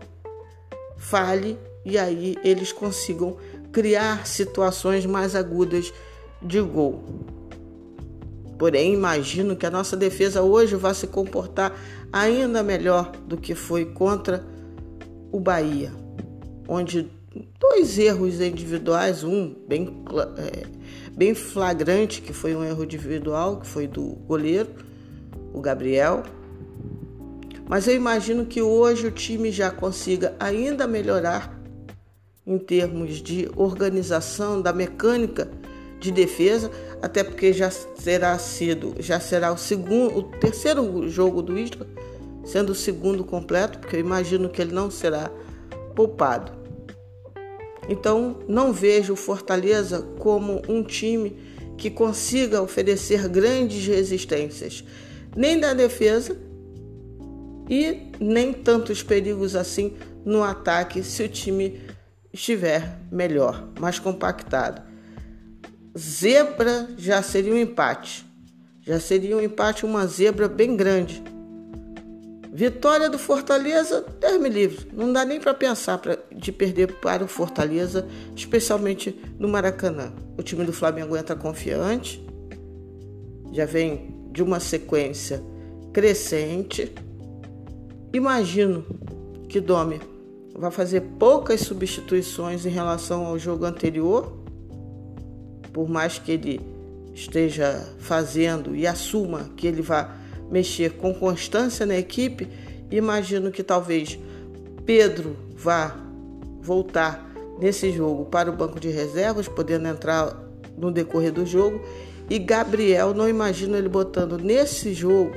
fale 0.97 1.57
e 1.83 1.97
aí 1.97 2.35
eles 2.43 2.71
consigam 2.71 3.37
criar 3.71 4.25
situações 4.25 5.05
mais 5.05 5.35
agudas 5.35 5.93
de 6.45 6.61
gol. 6.61 7.03
Porém, 8.57 8.93
imagino 8.93 9.55
que 9.55 9.65
a 9.65 9.71
nossa 9.71 9.97
defesa 9.97 10.41
hoje 10.41 10.75
vai 10.75 10.93
se 10.93 11.07
comportar 11.07 11.77
ainda 12.11 12.63
melhor 12.63 13.11
do 13.27 13.35
que 13.35 13.53
foi 13.53 13.85
contra 13.85 14.45
o 15.31 15.39
Bahia, 15.39 15.91
onde 16.67 17.09
dois 17.59 17.97
erros 17.97 18.39
individuais, 18.39 19.23
um 19.23 19.53
bem, 19.67 20.01
é, 20.37 20.65
bem 21.11 21.33
flagrante, 21.33 22.21
que 22.21 22.31
foi 22.31 22.55
um 22.55 22.63
erro 22.63 22.85
individual, 22.85 23.59
que 23.59 23.67
foi 23.67 23.87
do 23.87 24.03
goleiro, 24.25 24.69
o 25.53 25.59
Gabriel. 25.59 26.23
Mas 27.67 27.87
eu 27.87 27.95
imagino 27.95 28.45
que 28.45 28.61
hoje 28.61 29.07
o 29.07 29.11
time 29.11 29.51
já 29.51 29.69
consiga 29.71 30.33
ainda 30.39 30.87
melhorar 30.87 31.59
em 32.47 32.57
termos 32.57 33.21
de 33.21 33.49
organização 33.55 34.61
da 34.61 34.71
mecânica 34.71 35.49
de 36.05 36.11
defesa, 36.11 36.69
até 37.01 37.23
porque 37.23 37.51
já 37.51 37.71
será 37.71 38.37
sido, 38.37 38.95
já 38.99 39.19
será 39.19 39.51
o 39.51 39.57
segundo, 39.57 40.17
o 40.17 40.23
terceiro 40.23 41.09
jogo 41.09 41.41
do 41.41 41.57
Isla, 41.57 41.87
sendo 42.45 42.71
o 42.71 42.75
segundo 42.75 43.23
completo, 43.23 43.79
porque 43.79 43.95
eu 43.95 43.99
imagino 43.99 44.49
que 44.49 44.61
ele 44.61 44.73
não 44.73 44.91
será 44.91 45.31
poupado. 45.95 46.51
Então, 47.89 48.39
não 48.47 48.71
vejo 48.71 49.13
o 49.13 49.15
Fortaleza 49.15 50.01
como 50.19 50.61
um 50.67 50.83
time 50.83 51.37
que 51.77 51.89
consiga 51.89 52.61
oferecer 52.61 53.27
grandes 53.27 53.85
resistências, 53.87 54.83
nem 55.35 55.57
na 55.57 55.73
defesa 55.73 56.37
e 57.67 58.11
nem 58.19 58.53
tantos 58.53 59.01
perigos 59.01 59.55
assim 59.55 59.93
no 60.23 60.43
ataque 60.43 61.03
se 61.03 61.23
o 61.23 61.27
time 61.27 61.81
estiver 62.31 62.99
melhor, 63.11 63.69
mais 63.79 63.97
compactado. 63.97 64.94
Zebra 65.97 66.89
já 66.97 67.21
seria 67.21 67.53
um 67.53 67.57
empate. 67.57 68.25
Já 68.81 68.99
seria 68.99 69.37
um 69.37 69.41
empate, 69.41 69.85
uma 69.85 70.05
zebra 70.05 70.47
bem 70.47 70.75
grande. 70.75 71.23
Vitória 72.53 73.09
do 73.09 73.17
Fortaleza, 73.17 74.01
terme 74.19 74.47
livre. 74.47 74.87
Não 74.93 75.11
dá 75.11 75.25
nem 75.25 75.39
para 75.39 75.53
pensar 75.53 75.97
pra, 75.97 76.17
de 76.33 76.51
perder 76.51 76.93
para 76.99 77.23
o 77.23 77.27
Fortaleza, 77.27 78.07
especialmente 78.35 79.19
no 79.39 79.47
Maracanã. 79.47 80.13
O 80.37 80.43
time 80.43 80.63
do 80.63 80.71
Flamengo 80.71 81.17
entra 81.17 81.35
confiante, 81.35 82.25
já 83.51 83.65
vem 83.65 84.15
de 84.31 84.43
uma 84.43 84.59
sequência 84.59 85.41
crescente. 85.91 86.93
Imagino 88.13 88.85
que 89.49 89.59
Domi 89.59 89.99
vai 90.53 90.71
fazer 90.71 91.01
poucas 91.17 91.61
substituições 91.61 92.65
em 92.65 92.69
relação 92.69 93.25
ao 93.25 93.39
jogo 93.39 93.65
anterior, 93.65 94.44
por 95.75 95.89
mais 95.89 96.17
que 96.17 96.31
ele 96.31 96.61
esteja 97.13 97.85
fazendo 97.99 98.73
e 98.73 98.87
assuma 98.87 99.49
que 99.57 99.67
ele 99.67 99.81
vai 99.81 100.09
mexer 100.49 100.93
com 100.93 101.13
constância 101.13 101.85
na 101.85 101.97
equipe, 101.97 102.47
imagino 102.89 103.51
que 103.51 103.61
talvez 103.61 104.17
Pedro 104.85 105.35
vá 105.53 105.93
voltar 106.61 107.29
nesse 107.59 107.91
jogo 107.91 108.23
para 108.23 108.49
o 108.49 108.55
banco 108.55 108.79
de 108.79 108.87
reservas, 108.87 109.49
podendo 109.49 109.89
entrar 109.89 110.41
no 110.77 110.93
decorrer 110.93 111.33
do 111.33 111.45
jogo, 111.45 111.81
e 112.29 112.39
Gabriel, 112.39 113.13
não 113.13 113.27
imagino 113.27 113.75
ele 113.75 113.89
botando 113.89 114.37
nesse 114.37 114.93
jogo 114.93 115.33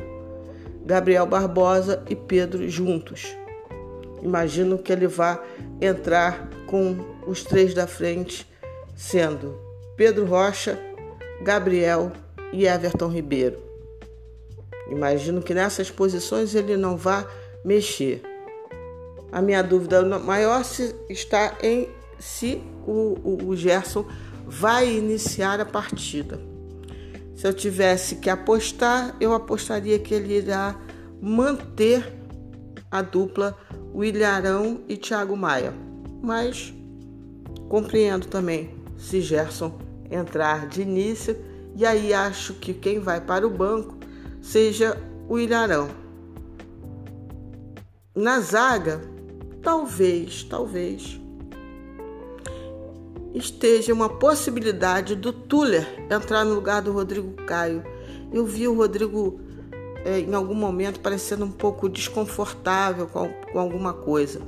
Gabriel 0.86 1.26
Barbosa 1.26 2.04
e 2.08 2.14
Pedro 2.14 2.68
juntos. 2.68 3.36
Imagino 4.22 4.78
que 4.78 4.92
ele 4.92 5.08
vai 5.08 5.40
entrar 5.80 6.48
com 6.68 6.96
os 7.26 7.42
três 7.42 7.74
da 7.74 7.88
frente, 7.88 8.46
sendo 8.94 9.67
Pedro 9.98 10.24
Rocha, 10.26 10.78
Gabriel 11.42 12.12
e 12.52 12.66
Everton 12.66 13.08
Ribeiro. 13.08 13.58
Imagino 14.88 15.42
que 15.42 15.52
nessas 15.52 15.90
posições 15.90 16.54
ele 16.54 16.76
não 16.76 16.96
vá 16.96 17.26
mexer. 17.64 18.22
A 19.32 19.42
minha 19.42 19.60
dúvida 19.60 20.00
maior 20.20 20.62
está 21.10 21.58
em 21.60 21.88
se 22.16 22.62
o, 22.86 23.44
o 23.44 23.56
Gerson 23.56 24.06
vai 24.46 24.88
iniciar 24.88 25.60
a 25.60 25.66
partida. 25.66 26.40
Se 27.34 27.48
eu 27.48 27.52
tivesse 27.52 28.16
que 28.16 28.30
apostar, 28.30 29.16
eu 29.20 29.34
apostaria 29.34 29.98
que 29.98 30.14
ele 30.14 30.38
irá 30.38 30.76
manter 31.20 32.12
a 32.88 33.02
dupla 33.02 33.58
William 33.92 34.28
Arão 34.28 34.80
e 34.88 34.96
Thiago 34.96 35.36
Maia. 35.36 35.74
Mas 36.22 36.72
compreendo 37.68 38.28
também 38.28 38.70
se 38.96 39.20
Gerson 39.20 39.87
entrar 40.10 40.66
de 40.66 40.82
início 40.82 41.36
e 41.74 41.86
aí 41.86 42.12
acho 42.12 42.54
que 42.54 42.74
quem 42.74 42.98
vai 42.98 43.20
para 43.20 43.46
o 43.46 43.50
banco 43.50 43.96
seja 44.40 44.96
o 45.28 45.38
Ilharão. 45.38 45.88
Na 48.14 48.40
zaga, 48.40 49.00
talvez, 49.62 50.42
talvez 50.42 51.20
esteja 53.34 53.92
uma 53.92 54.08
possibilidade 54.08 55.14
do 55.14 55.32
Tuller 55.32 55.86
entrar 56.10 56.44
no 56.44 56.54
lugar 56.54 56.82
do 56.82 56.92
Rodrigo 56.92 57.32
Caio. 57.44 57.84
Eu 58.32 58.44
vi 58.44 58.66
o 58.66 58.74
Rodrigo 58.74 59.40
é, 60.04 60.20
em 60.20 60.34
algum 60.34 60.54
momento 60.54 61.00
parecendo 61.00 61.44
um 61.44 61.50
pouco 61.50 61.88
desconfortável 61.88 63.06
com, 63.06 63.28
com 63.52 63.58
alguma 63.58 63.92
coisa. 63.92 64.40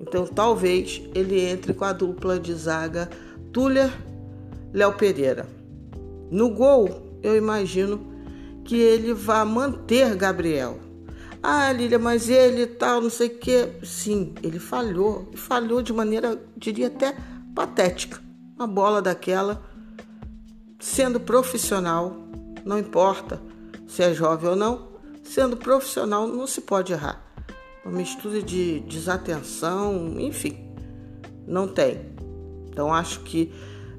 Então 0.00 0.26
talvez 0.26 1.02
ele 1.14 1.38
entre 1.40 1.74
com 1.74 1.84
a 1.84 1.92
dupla 1.92 2.38
de 2.38 2.54
zaga 2.54 3.08
Tuller 3.52 3.90
Léo 4.72 4.92
Pereira. 4.94 5.46
No 6.30 6.50
gol, 6.50 7.18
eu 7.22 7.36
imagino 7.36 8.00
que 8.64 8.76
ele 8.76 9.12
vá 9.12 9.44
manter 9.44 10.14
Gabriel. 10.14 10.78
Ah, 11.42 11.72
Lília, 11.72 11.98
mas 11.98 12.28
ele 12.28 12.66
tal, 12.66 13.00
não 13.00 13.10
sei 13.10 13.28
o 13.28 13.38
quê. 13.38 13.68
Sim, 13.82 14.34
ele 14.42 14.58
falhou. 14.58 15.30
Falhou 15.34 15.82
de 15.82 15.92
maneira, 15.92 16.40
diria 16.56 16.88
até 16.88 17.16
patética. 17.54 18.20
Uma 18.56 18.66
bola 18.66 19.00
daquela, 19.00 19.62
sendo 20.78 21.18
profissional, 21.18 22.14
não 22.64 22.78
importa 22.78 23.40
se 23.88 24.02
é 24.02 24.14
jovem 24.14 24.50
ou 24.50 24.56
não, 24.56 24.88
sendo 25.22 25.56
profissional 25.56 26.26
não 26.28 26.46
se 26.46 26.60
pode 26.60 26.92
errar. 26.92 27.24
Uma 27.84 27.96
mistura 27.96 28.42
de 28.42 28.80
desatenção, 28.80 30.14
enfim, 30.20 30.56
não 31.46 31.66
tem. 31.66 32.00
Então 32.68 32.92
acho 32.92 33.20
que 33.20 33.52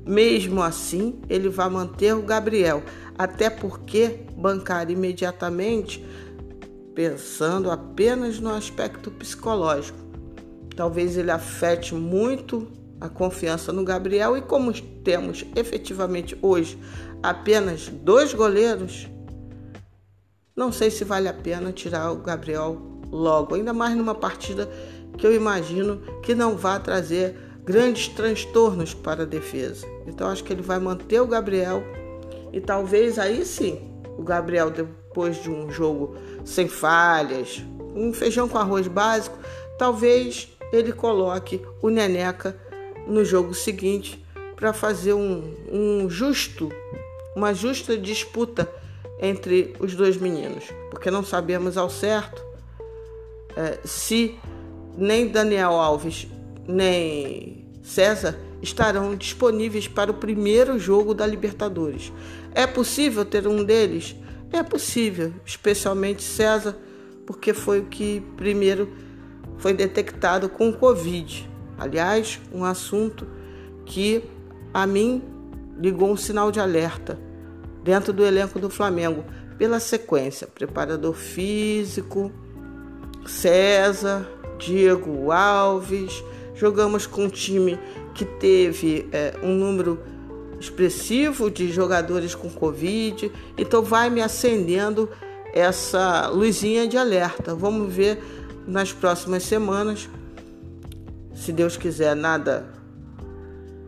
mesmo 0.05 0.62
assim 0.62 1.22
ele 1.29 1.50
vai 1.50 1.70
manter 1.70 2.15
o 2.15 2.22
Gabriel, 2.22 2.84
até 3.17 3.50
porque 3.50 4.25
bancar 4.36 4.89
imediatamente 4.89 6.03
pensando 6.93 7.72
apenas 7.72 8.39
no 8.39 8.50
aspecto 8.50 9.12
psicológico. 9.12 9.98
Talvez 10.75 11.17
ele 11.17 11.31
afete 11.31 11.93
muito 11.93 12.67
a 13.00 13.10
confiança 13.10 13.72
no 13.74 13.84
Gabriel 13.84 14.38
e 14.38 14.41
como 14.41 14.74
temos 14.74 15.46
efetivamente 15.55 16.38
hoje 16.41 16.77
apenas 17.24 17.88
dois 17.88 18.34
goleiros, 18.34 19.08
não 20.55 20.72
sei 20.72 20.91
se 20.91 21.03
vale 21.03 21.27
a 21.27 21.34
pena 21.34 21.72
tirar 21.72 22.12
o 22.12 22.17
Gabriel 22.17 22.79
logo, 23.12 23.55
ainda 23.55 23.74
mais 23.74 23.96
numa 23.96 24.15
partida 24.15 24.70
que 25.17 25.25
eu 25.25 25.34
imagino 25.36 26.01
que 26.22 26.34
não 26.34 26.55
vá 26.55 26.79
trazer 26.79 27.36
grandes 27.63 28.08
transtornos 28.08 28.94
para 28.94 29.24
a 29.24 29.25
defesa. 29.25 29.86
Então 30.08 30.27
acho 30.27 30.44
que 30.44 30.53
ele 30.53 30.62
vai 30.62 30.80
manter 30.80 31.20
o 31.22 31.27
Gabriel 31.27 31.84
e 32.51 32.60
talvez 32.60 33.18
aí 33.18 33.46
sim 33.46 33.80
o 34.18 34.24
Gabriel 34.24 34.70
depois 34.70 35.41
de 35.41 35.50
um 35.50 35.72
jogo 35.72 36.15
sem 36.44 36.68
falhas, 36.68 37.63
um 37.96 38.13
feijão 38.13 38.48
com 38.48 38.58
arroz 38.58 38.88
básico, 38.88 39.38
talvez 39.77 40.50
ele 40.72 40.91
coloque 40.91 41.62
o 41.82 41.89
Neneca 41.89 42.56
no 43.08 43.24
jogo 43.25 43.53
seguinte 43.53 44.24
para 44.56 44.74
fazer 44.74 45.13
um, 45.13 45.56
um 45.72 46.10
justo, 46.10 46.70
uma 47.36 47.53
justa 47.53 47.98
disputa 47.98 48.70
entre 49.20 49.75
os 49.80 49.96
dois 49.96 50.18
meninos, 50.18 50.65
porque 50.89 51.12
não 51.12 51.24
sabemos 51.24 51.77
ao 51.77 51.89
certo 51.89 52.44
é, 53.56 53.80
se 53.84 54.36
nem 54.98 55.27
Daniel 55.27 55.72
Alves 55.72 56.27
nem 56.68 57.65
César 57.82 58.38
estarão 58.62 59.15
disponíveis 59.15 59.88
para 59.88 60.12
o 60.12 60.15
primeiro 60.15 60.77
jogo 60.77 61.13
da 61.13 61.25
Libertadores. 61.25 62.12
É 62.53 62.68
possível 62.68 63.25
ter 63.25 63.48
um 63.48 63.63
deles? 63.63 64.15
É 64.51 64.62
possível, 64.62 65.34
especialmente 65.46 66.22
César, 66.22 66.77
porque 67.25 67.53
foi 67.53 67.80
o 67.80 67.86
que 67.86 68.22
primeiro 68.36 68.89
foi 69.58 69.74
detectado 69.74 70.50
com 70.50 70.74
Covid. 70.74 71.50
Aliás, 71.77 72.39
um 72.53 72.63
assunto 72.63 73.27
que 73.86 74.24
a 74.74 74.86
mim 74.86 75.24
ligou 75.80 76.12
um 76.12 76.18
sinal 76.18 76.51
de 76.51 76.60
alerta 76.60 77.18
dentro 77.84 78.13
do 78.13 78.24
elenco 78.25 78.60
do 78.60 78.70
Flamengo, 78.70 79.24
pela 79.58 79.80
sequência: 79.80 80.48
preparador 80.48 81.13
físico, 81.13 82.32
César, 83.25 84.27
Diego 84.58 85.32
Alves. 85.32 86.24
Jogamos 86.55 87.05
com 87.08 87.25
um 87.25 87.29
time 87.29 87.79
que 88.13 88.25
teve 88.25 89.08
é, 89.12 89.34
um 89.41 89.55
número 89.55 90.00
expressivo 90.60 91.50
de 91.50 91.72
jogadores 91.72 92.36
com 92.36 92.50
Covid, 92.50 93.31
então 93.58 93.81
vai 93.81 94.10
me 94.10 94.22
acendendo 94.22 95.10
essa 95.54 96.28
luzinha 96.28 96.88
de 96.88 96.97
alerta. 96.97 97.56
Vamos 97.56 97.93
ver 97.93 98.21
nas 98.67 98.93
próximas 98.93 99.43
semanas. 99.43 100.10
Se 101.34 101.52
Deus 101.52 101.75
quiser, 101.75 102.15
nada 102.15 102.67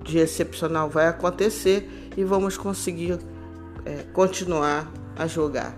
de 0.04 0.18
excepcional 0.18 0.90
vai 0.90 1.08
acontecer 1.08 1.88
e 2.18 2.24
vamos 2.24 2.58
conseguir 2.58 3.20
é, 3.86 4.04
continuar 4.14 4.92
a 5.16 5.28
jogar. 5.28 5.78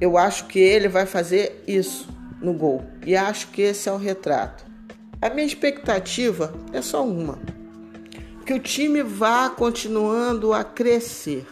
Eu 0.00 0.18
acho 0.18 0.46
que 0.46 0.58
ele 0.58 0.88
vai 0.88 1.06
fazer 1.06 1.62
isso 1.66 2.15
no 2.40 2.52
gol 2.52 2.84
e 3.04 3.16
acho 3.16 3.48
que 3.48 3.62
esse 3.62 3.88
é 3.88 3.92
o 3.92 3.96
retrato. 3.96 4.64
A 5.20 5.30
minha 5.30 5.46
expectativa 5.46 6.52
é 6.72 6.82
só 6.82 7.04
uma: 7.04 7.38
que 8.44 8.52
o 8.52 8.60
time 8.60 9.02
vá 9.02 9.48
continuando 9.50 10.52
a 10.52 10.62
crescer. 10.62 11.46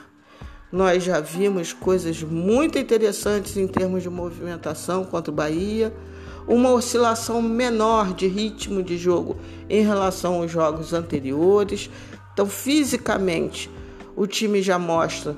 Nós 0.70 1.04
já 1.04 1.20
vimos 1.20 1.72
coisas 1.72 2.22
muito 2.22 2.78
interessantes 2.78 3.56
em 3.56 3.66
termos 3.66 4.02
de 4.02 4.10
movimentação 4.10 5.04
contra 5.04 5.30
o 5.30 5.34
Bahia, 5.34 5.94
uma 6.46 6.70
oscilação 6.72 7.40
menor 7.40 8.12
de 8.12 8.26
ritmo 8.26 8.82
de 8.82 8.98
jogo 8.98 9.36
em 9.70 9.82
relação 9.84 10.34
aos 10.34 10.50
jogos 10.50 10.92
anteriores. 10.92 11.88
Então, 12.32 12.46
fisicamente, 12.46 13.70
o 14.16 14.26
time 14.26 14.60
já 14.62 14.78
mostra 14.78 15.36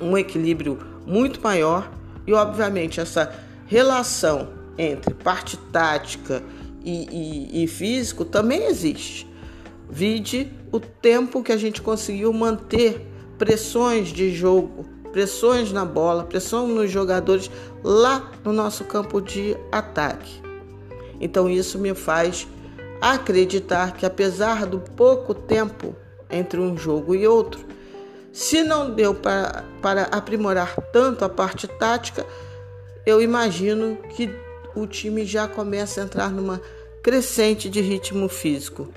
um 0.00 0.16
equilíbrio 0.16 0.78
muito 1.06 1.40
maior 1.42 1.90
e, 2.26 2.32
obviamente, 2.32 3.00
essa 3.00 3.43
relação 3.66 4.48
entre 4.76 5.14
parte 5.14 5.56
tática 5.56 6.42
e, 6.84 7.52
e, 7.52 7.64
e 7.64 7.66
físico 7.66 8.24
também 8.24 8.64
existe. 8.64 9.26
Vide 9.88 10.52
o 10.72 10.80
tempo 10.80 11.42
que 11.42 11.52
a 11.52 11.56
gente 11.56 11.80
conseguiu 11.80 12.32
manter 12.32 13.06
pressões 13.38 14.08
de 14.08 14.34
jogo, 14.34 14.84
pressões 15.12 15.72
na 15.72 15.84
bola, 15.84 16.24
pressão 16.24 16.66
nos 16.66 16.90
jogadores 16.90 17.50
lá 17.82 18.32
no 18.42 18.52
nosso 18.52 18.84
campo 18.84 19.20
de 19.20 19.56
ataque. 19.70 20.42
Então 21.20 21.48
isso 21.48 21.78
me 21.78 21.94
faz 21.94 22.48
acreditar 23.00 23.92
que 23.92 24.04
apesar 24.04 24.66
do 24.66 24.80
pouco 24.80 25.34
tempo 25.34 25.94
entre 26.30 26.58
um 26.58 26.76
jogo 26.76 27.14
e 27.14 27.26
outro, 27.26 27.64
se 28.32 28.64
não 28.64 28.90
deu 28.90 29.14
para, 29.14 29.64
para 29.80 30.02
aprimorar 30.04 30.74
tanto 30.92 31.24
a 31.24 31.28
parte 31.28 31.68
tática, 31.68 32.26
eu 33.06 33.20
imagino 33.20 33.96
que 34.16 34.30
o 34.74 34.86
time 34.86 35.24
já 35.24 35.46
começa 35.46 36.00
a 36.00 36.04
entrar 36.04 36.30
numa 36.30 36.60
crescente 37.02 37.68
de 37.68 37.80
ritmo 37.80 38.28
físico. 38.28 38.88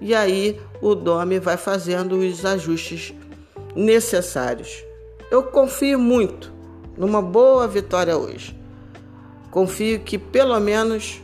E 0.00 0.14
aí 0.14 0.60
o 0.80 0.94
Domi 0.94 1.38
vai 1.38 1.56
fazendo 1.56 2.16
os 2.18 2.44
ajustes 2.44 3.12
necessários. 3.74 4.84
Eu 5.30 5.42
confio 5.42 5.98
muito 5.98 6.52
numa 6.96 7.20
boa 7.20 7.66
vitória 7.66 8.16
hoje. 8.16 8.56
Confio 9.50 10.00
que 10.00 10.16
pelo 10.18 10.58
menos 10.60 11.20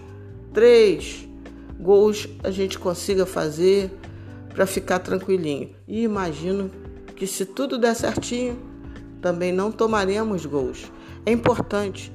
três 0.52 1.28
gols 1.78 2.28
a 2.42 2.50
gente 2.50 2.78
consiga 2.78 3.24
fazer 3.24 3.90
para 4.54 4.66
ficar 4.66 4.98
tranquilinho. 4.98 5.70
E 5.86 6.02
imagino 6.02 6.70
que 7.14 7.26
se 7.26 7.44
tudo 7.44 7.78
der 7.78 7.94
certinho, 7.94 8.58
também 9.20 9.52
não 9.52 9.70
tomaremos 9.70 10.44
gols. 10.44 10.90
É 11.24 11.30
importante 11.30 12.12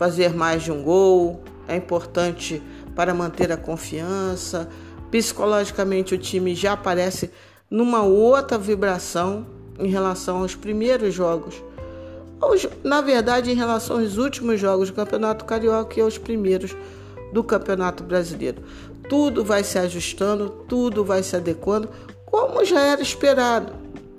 fazer 0.00 0.32
mais 0.32 0.62
de 0.62 0.72
um 0.72 0.82
gol, 0.82 1.42
é 1.68 1.76
importante 1.76 2.62
para 2.96 3.12
manter 3.12 3.52
a 3.52 3.56
confiança. 3.58 4.66
Psicologicamente, 5.10 6.14
o 6.14 6.18
time 6.18 6.54
já 6.54 6.72
aparece 6.72 7.30
numa 7.70 8.00
outra 8.02 8.56
vibração 8.56 9.46
em 9.78 9.90
relação 9.90 10.38
aos 10.38 10.54
primeiros 10.54 11.12
jogos. 11.12 11.62
Na 12.82 13.02
verdade, 13.02 13.50
em 13.50 13.54
relação 13.54 13.98
aos 13.98 14.16
últimos 14.16 14.58
jogos 14.58 14.88
do 14.88 14.96
Campeonato 14.96 15.44
Carioca 15.44 16.00
e 16.00 16.02
aos 16.02 16.16
primeiros 16.16 16.74
do 17.30 17.44
Campeonato 17.44 18.02
Brasileiro. 18.02 18.62
Tudo 19.06 19.44
vai 19.44 19.62
se 19.62 19.78
ajustando, 19.78 20.48
tudo 20.66 21.04
vai 21.04 21.22
se 21.22 21.36
adequando, 21.36 21.90
como 22.24 22.64
já 22.64 22.80
era 22.80 23.02
esperado. 23.02 23.74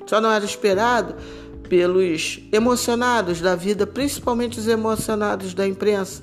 Só 0.06 0.22
não 0.22 0.32
era 0.32 0.46
esperado 0.46 1.16
pelos 1.72 2.42
emocionados 2.52 3.40
da 3.40 3.56
vida, 3.56 3.88
principalmente 3.88 4.60
os 4.60 4.68
emocionados 4.68 5.54
da 5.54 5.66
imprensa, 5.66 6.22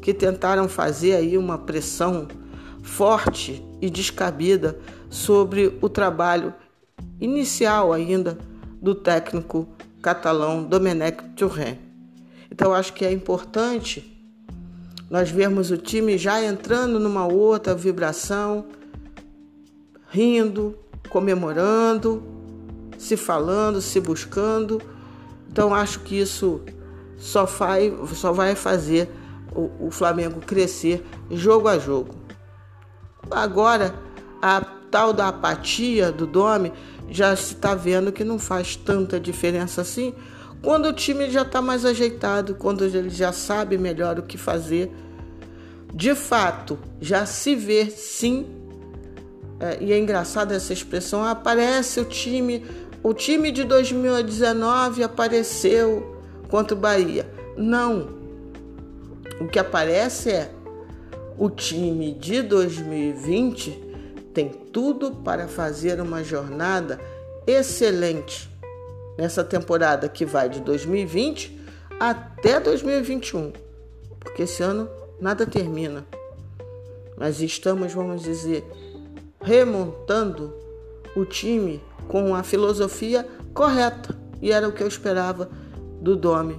que 0.00 0.14
tentaram 0.14 0.68
fazer 0.68 1.16
aí 1.16 1.36
uma 1.36 1.58
pressão 1.58 2.28
forte 2.84 3.60
e 3.82 3.90
descabida 3.90 4.78
sobre 5.10 5.76
o 5.82 5.88
trabalho 5.88 6.54
inicial 7.20 7.92
ainda 7.92 8.38
do 8.80 8.94
técnico 8.94 9.66
catalão 10.00 10.62
Domenech 10.62 11.20
Touré. 11.34 11.78
Então 12.48 12.72
acho 12.72 12.92
que 12.92 13.04
é 13.04 13.10
importante 13.10 14.16
nós 15.10 15.28
vermos 15.28 15.72
o 15.72 15.76
time 15.76 16.16
já 16.16 16.40
entrando 16.40 17.00
numa 17.00 17.26
outra 17.26 17.74
vibração, 17.74 18.66
rindo, 20.10 20.78
comemorando, 21.08 22.35
se 22.98 23.16
falando, 23.16 23.80
se 23.80 24.00
buscando. 24.00 24.80
Então 25.50 25.74
acho 25.74 26.00
que 26.00 26.18
isso 26.18 26.60
só 27.16 27.44
vai, 27.44 27.94
só 28.14 28.32
vai 28.32 28.54
fazer 28.54 29.10
o, 29.54 29.86
o 29.86 29.90
Flamengo 29.90 30.40
crescer 30.40 31.04
jogo 31.30 31.68
a 31.68 31.78
jogo. 31.78 32.14
Agora 33.30 33.94
a 34.40 34.60
tal 34.90 35.12
da 35.12 35.28
apatia 35.28 36.12
do 36.12 36.26
Domi, 36.26 36.72
já 37.10 37.34
se 37.34 37.54
está 37.54 37.74
vendo 37.74 38.12
que 38.12 38.22
não 38.22 38.38
faz 38.38 38.76
tanta 38.76 39.18
diferença 39.18 39.80
assim 39.80 40.14
quando 40.62 40.86
o 40.86 40.92
time 40.92 41.30
já 41.30 41.42
está 41.42 41.62
mais 41.62 41.84
ajeitado, 41.84 42.54
quando 42.54 42.84
ele 42.84 43.10
já 43.10 43.32
sabe 43.32 43.78
melhor 43.78 44.18
o 44.18 44.22
que 44.22 44.36
fazer. 44.36 44.90
De 45.94 46.14
fato, 46.14 46.78
já 47.00 47.24
se 47.24 47.54
vê 47.54 47.88
sim, 47.88 48.46
é, 49.60 49.78
e 49.80 49.92
é 49.92 49.98
engraçada 49.98 50.54
essa 50.54 50.72
expressão, 50.72 51.24
aparece 51.24 52.00
o 52.00 52.04
time, 52.04 52.64
o 53.06 53.14
time 53.14 53.52
de 53.52 53.62
2019 53.62 55.04
apareceu 55.04 56.20
contra 56.48 56.76
o 56.76 56.80
Bahia. 56.80 57.24
Não. 57.56 58.08
O 59.40 59.46
que 59.46 59.60
aparece 59.60 60.32
é 60.32 60.50
o 61.38 61.48
time 61.48 62.12
de 62.14 62.42
2020 62.42 63.70
tem 64.34 64.48
tudo 64.48 65.12
para 65.12 65.46
fazer 65.46 66.00
uma 66.00 66.24
jornada 66.24 66.98
excelente 67.46 68.50
nessa 69.16 69.44
temporada 69.44 70.08
que 70.08 70.26
vai 70.26 70.48
de 70.48 70.58
2020 70.58 71.60
até 72.00 72.58
2021, 72.58 73.52
porque 74.18 74.42
esse 74.42 74.64
ano 74.64 74.90
nada 75.20 75.46
termina. 75.46 76.04
Mas 77.16 77.40
estamos, 77.40 77.92
vamos 77.92 78.22
dizer, 78.22 78.64
remontando 79.40 80.52
o 81.14 81.24
time 81.24 81.80
com 82.08 82.34
a 82.34 82.42
filosofia 82.42 83.26
correta 83.52 84.16
e 84.40 84.52
era 84.52 84.68
o 84.68 84.72
que 84.72 84.82
eu 84.82 84.88
esperava 84.88 85.50
do 86.00 86.16
Domi. 86.16 86.56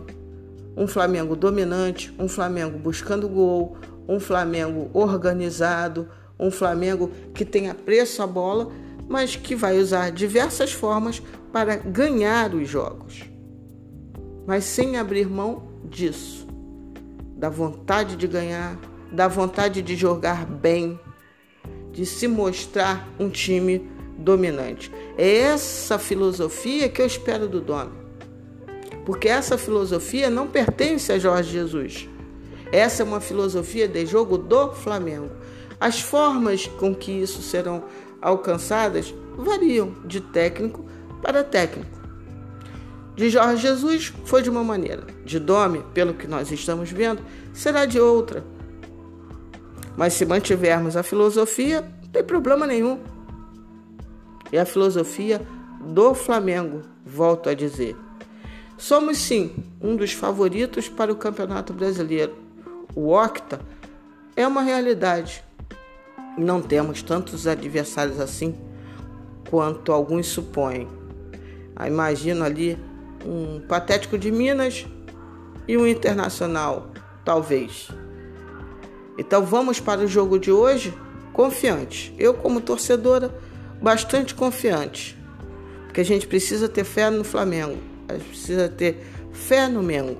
Um 0.75 0.87
Flamengo 0.87 1.35
dominante, 1.35 2.13
um 2.19 2.27
Flamengo 2.27 2.77
buscando 2.77 3.27
gol, 3.27 3.77
um 4.07 4.19
Flamengo 4.19 4.89
organizado, 4.93 6.07
um 6.39 6.51
Flamengo 6.51 7.11
que 7.33 7.43
tenha 7.43 7.73
preço 7.73 8.21
à 8.21 8.27
bola, 8.27 8.71
mas 9.07 9.35
que 9.35 9.55
vai 9.55 9.79
usar 9.79 10.11
diversas 10.11 10.71
formas 10.71 11.21
para 11.51 11.77
ganhar 11.77 12.53
os 12.53 12.67
jogos. 12.67 13.23
Mas 14.45 14.63
sem 14.63 14.97
abrir 14.97 15.27
mão 15.27 15.63
disso, 15.89 16.47
da 17.35 17.49
vontade 17.49 18.15
de 18.15 18.27
ganhar, 18.27 18.79
da 19.11 19.27
vontade 19.27 19.81
de 19.81 19.95
jogar 19.95 20.45
bem, 20.45 20.99
de 21.91 22.05
se 22.05 22.27
mostrar 22.27 23.07
um 23.19 23.29
time 23.29 23.89
dominante. 24.17 24.91
É 25.17 25.37
essa 25.37 25.99
filosofia 25.99 26.89
que 26.89 27.01
eu 27.01 27.05
espero 27.05 27.47
do 27.47 27.61
Domi. 27.61 27.91
Porque 29.05 29.27
essa 29.27 29.57
filosofia 29.57 30.29
não 30.29 30.47
pertence 30.47 31.11
a 31.11 31.19
Jorge 31.19 31.51
Jesus. 31.51 32.09
Essa 32.71 33.03
é 33.03 33.05
uma 33.05 33.21
filosofia 33.21 33.87
de 33.87 34.05
jogo 34.05 34.37
do 34.37 34.71
Flamengo. 34.71 35.29
As 35.79 36.01
formas 36.01 36.65
com 36.65 36.93
que 36.93 37.11
isso 37.11 37.41
serão 37.41 37.83
alcançadas 38.21 39.13
variam 39.37 39.95
de 40.05 40.19
técnico 40.19 40.85
para 41.21 41.43
técnico. 41.43 41.97
De 43.15 43.29
Jorge 43.29 43.61
Jesus 43.61 44.13
foi 44.25 44.41
de 44.41 44.49
uma 44.49 44.63
maneira, 44.63 45.03
de 45.25 45.39
Dome, 45.39 45.83
pelo 45.93 46.13
que 46.13 46.27
nós 46.27 46.51
estamos 46.51 46.91
vendo, 46.91 47.21
será 47.53 47.85
de 47.85 47.99
outra. 47.99 48.43
Mas 49.95 50.13
se 50.13 50.25
mantivermos 50.25 50.95
a 50.95 51.01
filosofia, 51.01 51.81
não 52.03 52.09
tem 52.09 52.23
problema 52.23 52.67
nenhum. 52.67 52.99
É 54.51 54.59
a 54.59 54.65
filosofia 54.65 55.41
do 55.81 56.13
Flamengo, 56.13 56.81
volto 57.05 57.49
a 57.49 57.53
dizer. 57.53 57.95
Somos 58.77 59.17
sim 59.17 59.55
um 59.81 59.95
dos 59.95 60.13
favoritos 60.13 60.87
para 60.87 61.11
o 61.11 61.15
Campeonato 61.15 61.73
Brasileiro. 61.73 62.35
O 62.95 63.11
Octa 63.11 63.59
é 64.35 64.45
uma 64.45 64.61
realidade. 64.61 65.43
Não 66.37 66.61
temos 66.61 67.01
tantos 67.01 67.47
adversários 67.47 68.19
assim 68.19 68.55
quanto 69.49 69.91
alguns 69.91 70.27
supõem. 70.27 70.87
Ah, 71.75 71.87
imagino 71.87 72.43
ali 72.43 72.77
um 73.25 73.59
patético 73.67 74.17
de 74.17 74.31
Minas 74.31 74.85
e 75.67 75.75
um 75.77 75.87
internacional, 75.87 76.91
talvez. 77.25 77.89
Então 79.17 79.43
vamos 79.43 79.79
para 79.79 80.01
o 80.01 80.07
jogo 80.07 80.39
de 80.39 80.51
hoje 80.51 80.93
confiante. 81.33 82.13
Eu, 82.17 82.33
como 82.33 82.61
torcedora, 82.61 83.33
bastante 83.81 84.33
confiante. 84.35 85.17
Porque 85.85 86.01
a 86.01 86.05
gente 86.05 86.27
precisa 86.27 86.67
ter 86.69 86.83
fé 86.83 87.09
no 87.09 87.23
Flamengo. 87.23 87.77
A 88.07 88.13
gente 88.13 88.29
precisa 88.29 88.69
ter 88.69 89.05
fé 89.31 89.67
no 89.67 89.81
Mengo. 89.81 90.17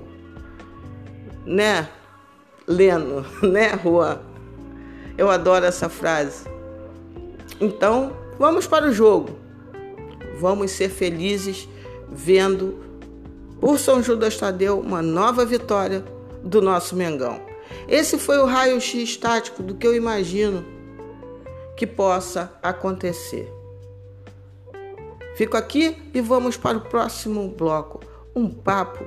Né, 1.44 1.88
Leno? 2.66 3.24
Né, 3.42 3.78
Juan? 3.82 4.20
Eu 5.16 5.30
adoro 5.30 5.64
essa 5.64 5.88
frase. 5.88 6.44
Então, 7.60 8.16
vamos 8.38 8.66
para 8.66 8.86
o 8.86 8.92
jogo. 8.92 9.38
Vamos 10.38 10.70
ser 10.70 10.88
felizes 10.88 11.68
vendo 12.10 12.78
por 13.60 13.78
São 13.78 14.02
Judas 14.02 14.36
Tadeu 14.36 14.78
uma 14.78 15.02
nova 15.02 15.44
vitória 15.44 16.04
do 16.44 16.62
nosso 16.62 16.94
Mengão. 16.94 17.40
Esse 17.88 18.18
foi 18.18 18.38
o 18.38 18.46
raio-x 18.46 19.16
tático 19.16 19.62
do 19.62 19.74
que 19.74 19.86
eu 19.86 19.94
imagino 19.94 20.64
que 21.78 21.86
possa 21.86 22.52
acontecer. 22.60 23.48
Fico 25.36 25.56
aqui 25.56 25.96
e 26.12 26.20
vamos 26.20 26.56
para 26.56 26.76
o 26.76 26.80
próximo 26.80 27.48
bloco. 27.48 28.00
Um 28.34 28.50
papo 28.50 29.04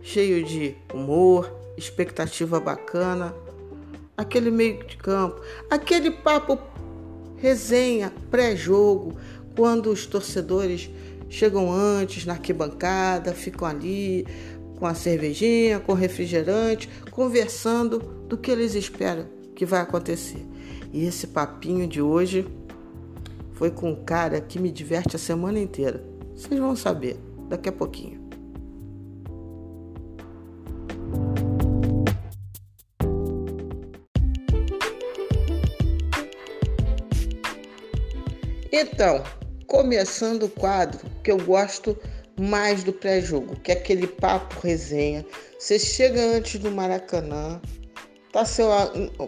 cheio 0.00 0.42
de 0.42 0.74
humor, 0.92 1.52
expectativa 1.76 2.58
bacana 2.58 3.34
aquele 4.16 4.50
meio 4.50 4.84
de 4.86 4.96
campo, 4.96 5.40
aquele 5.70 6.10
papo 6.10 6.58
resenha 7.36 8.12
pré-jogo, 8.30 9.14
quando 9.54 9.90
os 9.90 10.06
torcedores 10.06 10.90
chegam 11.28 11.70
antes 11.70 12.24
na 12.24 12.32
arquibancada, 12.32 13.34
ficam 13.34 13.68
ali 13.68 14.26
com 14.78 14.86
a 14.86 14.94
cervejinha, 14.94 15.78
com 15.78 15.92
refrigerante, 15.92 16.88
conversando 17.10 17.98
do 17.98 18.38
que 18.38 18.50
eles 18.50 18.74
esperam 18.74 19.26
que 19.54 19.66
vai 19.66 19.80
acontecer. 19.80 20.44
E 20.92 21.04
esse 21.04 21.26
papinho 21.28 21.86
de 21.86 22.00
hoje 22.00 22.46
foi 23.52 23.70
com 23.70 23.90
um 23.90 24.04
cara 24.04 24.40
que 24.40 24.58
me 24.58 24.70
diverte 24.70 25.16
a 25.16 25.18
semana 25.18 25.58
inteira. 25.58 26.02
Vocês 26.34 26.58
vão 26.58 26.76
saber 26.76 27.16
daqui 27.48 27.68
a 27.68 27.72
pouquinho. 27.72 28.28
Então, 38.70 39.24
começando 39.66 40.44
o 40.44 40.48
quadro 40.48 41.04
que 41.24 41.32
eu 41.32 41.38
gosto 41.38 41.96
mais 42.38 42.84
do 42.84 42.92
pré-jogo, 42.92 43.56
que 43.56 43.72
é 43.72 43.74
aquele 43.74 44.06
papo 44.06 44.60
resenha. 44.60 45.26
Você 45.58 45.78
chega 45.78 46.20
antes 46.20 46.60
do 46.60 46.70
Maracanã, 46.70 47.60
tá 48.32 48.44
seu, 48.44 48.68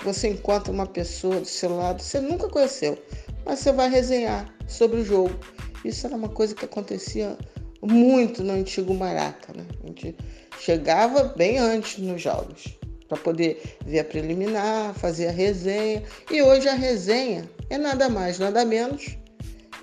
você 0.02 0.28
encontra 0.28 0.72
uma 0.72 0.86
pessoa 0.86 1.40
do 1.40 1.46
seu 1.46 1.76
lado, 1.76 2.02
você 2.02 2.20
nunca 2.20 2.48
conheceu, 2.48 2.98
mas 3.44 3.60
você 3.60 3.72
vai 3.72 3.88
resenhar 3.88 4.52
sobre 4.66 5.00
o 5.00 5.04
jogo. 5.04 5.38
Isso 5.84 6.06
era 6.06 6.16
uma 6.16 6.28
coisa 6.28 6.54
que 6.54 6.64
acontecia 6.64 7.36
muito 7.82 8.42
no 8.42 8.52
antigo 8.52 8.94
Maraca, 8.94 9.52
né? 9.54 9.64
A 9.82 9.86
gente 9.86 10.16
chegava 10.58 11.24
bem 11.24 11.58
antes 11.58 11.98
nos 11.98 12.20
jogos 12.20 12.78
para 13.08 13.18
poder 13.18 13.60
ver 13.84 14.00
a 14.00 14.04
preliminar, 14.04 14.94
fazer 14.94 15.28
a 15.28 15.32
resenha. 15.32 16.02
E 16.30 16.42
hoje 16.42 16.68
a 16.68 16.74
resenha 16.74 17.50
é 17.68 17.76
nada 17.76 18.08
mais, 18.08 18.38
nada 18.38 18.64
menos 18.64 19.16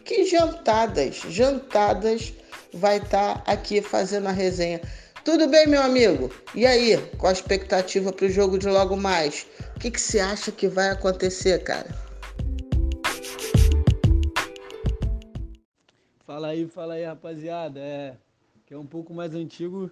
que 0.05 0.25
jantadas, 0.25 1.21
jantadas 1.29 2.33
vai 2.73 2.97
estar 2.97 3.43
tá 3.43 3.51
aqui 3.51 3.81
fazendo 3.81 4.27
a 4.27 4.31
resenha. 4.31 4.79
Tudo 5.27 5.45
bem, 5.49 5.67
meu 5.67 5.81
amigo? 5.81 6.31
E 6.55 6.65
aí, 6.65 6.95
qual 7.17 7.29
a 7.29 7.33
expectativa 7.33 8.13
para 8.13 8.27
o 8.27 8.29
jogo 8.29 8.57
de 8.57 8.65
logo 8.65 8.95
mais? 8.95 9.45
O 9.75 9.79
que, 9.81 9.91
que 9.91 9.99
você 9.99 10.21
acha 10.21 10.53
que 10.53 10.69
vai 10.69 10.89
acontecer, 10.89 11.61
cara? 11.65 11.89
Fala 16.25 16.47
aí, 16.47 16.65
fala 16.65 16.93
aí, 16.93 17.03
rapaziada. 17.03 17.77
É, 17.77 18.15
que 18.65 18.73
é 18.73 18.77
um 18.77 18.85
pouco 18.85 19.13
mais 19.13 19.35
antigo, 19.35 19.91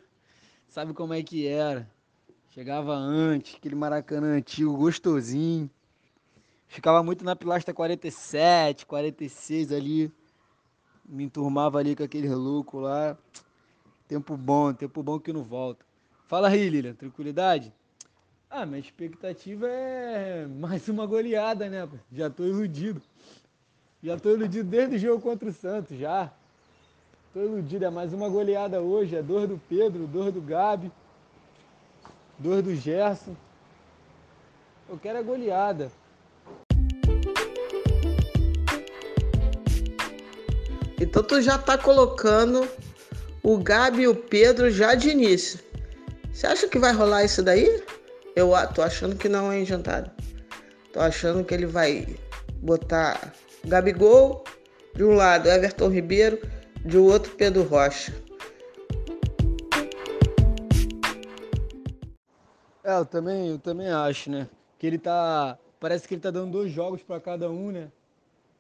sabe 0.70 0.94
como 0.94 1.14
é 1.14 1.22
que 1.22 1.46
era. 1.46 1.86
Chegava 2.52 2.94
antes, 2.96 3.56
aquele 3.56 3.76
Maracanã 3.76 4.38
antigo, 4.38 4.78
gostosinho. 4.78 5.70
Ficava 6.66 7.04
muito 7.04 7.26
na 7.26 7.36
pilastra 7.36 7.74
47, 7.74 8.86
46 8.86 9.74
ali. 9.74 10.10
Me 11.06 11.26
enturmava 11.26 11.78
ali 11.78 11.94
com 11.94 12.04
aquele 12.04 12.34
louco 12.34 12.80
lá. 12.80 13.18
Tempo 14.08 14.38
bom, 14.38 14.72
tempo 14.72 15.02
bom 15.02 15.20
que 15.20 15.34
não 15.34 15.42
volta. 15.42 15.84
Fala 16.28 16.50
aí, 16.50 16.70
Lilian, 16.70 16.94
tranquilidade? 16.94 17.74
Ah, 18.50 18.64
minha 18.64 18.80
expectativa 18.80 19.68
é 19.68 20.46
mais 20.46 20.88
uma 20.88 21.08
goleada, 21.08 21.68
né? 21.68 21.90
Já 22.12 22.30
tô 22.30 22.44
iludido. 22.46 23.02
Já 24.04 24.20
tô 24.20 24.30
iludido 24.30 24.70
desde 24.70 24.96
o 24.96 25.00
jogo 25.00 25.22
contra 25.22 25.50
o 25.50 25.54
Santos, 25.54 25.98
já. 25.98 26.32
Tô 27.34 27.42
iludido, 27.42 27.84
é 27.84 27.90
mais 27.90 28.14
uma 28.14 28.30
goleada 28.30 28.80
hoje. 28.80 29.16
É 29.16 29.24
dor 29.24 29.48
do 29.48 29.60
Pedro, 29.68 30.06
dor 30.06 30.32
do 30.32 30.40
Gabi, 30.40 30.92
dor 32.38 32.62
do 32.62 32.76
Gerson. 32.76 33.36
Eu 34.88 35.00
quero 35.00 35.18
a 35.18 35.24
goleada. 35.24 35.92
Então 41.02 41.24
tu 41.24 41.42
já 41.42 41.58
tá 41.58 41.76
colocando 41.76 42.68
o 43.46 43.60
Gabi 43.60 44.02
e 44.02 44.08
o 44.08 44.16
Pedro 44.16 44.72
já 44.72 44.96
de 44.96 45.10
início. 45.10 45.60
Você 46.34 46.48
acha 46.48 46.68
que 46.68 46.80
vai 46.80 46.92
rolar 46.92 47.24
isso 47.24 47.44
daí? 47.44 47.80
Eu 48.36 48.52
tô 48.74 48.82
achando 48.82 49.16
que 49.16 49.30
não, 49.30 49.54
hein, 49.54 49.64
Jantado? 49.64 50.10
Tô 50.92 51.00
achando 51.00 51.46
que 51.46 51.54
ele 51.54 51.68
vai 51.68 52.08
botar 52.64 53.36
Gabigol 53.64 54.44
de 54.96 55.04
um 55.04 55.14
lado, 55.14 55.48
Everton 55.48 55.90
Ribeiro, 55.90 56.42
de 56.84 56.98
outro, 56.98 57.36
Pedro 57.36 57.62
Rocha. 57.62 58.12
É, 62.84 62.98
eu 62.98 63.06
também, 63.06 63.50
eu 63.50 63.60
também 63.60 63.90
acho, 63.90 64.32
né? 64.32 64.50
Que 64.80 64.88
ele 64.88 64.98
tá. 64.98 65.56
Parece 65.80 66.08
que 66.08 66.16
ele 66.16 66.22
tá 66.22 66.32
dando 66.32 66.52
dois 66.52 66.72
jogos 66.72 67.04
para 67.04 67.20
cada 67.20 67.48
um, 67.52 67.70
né? 67.70 67.92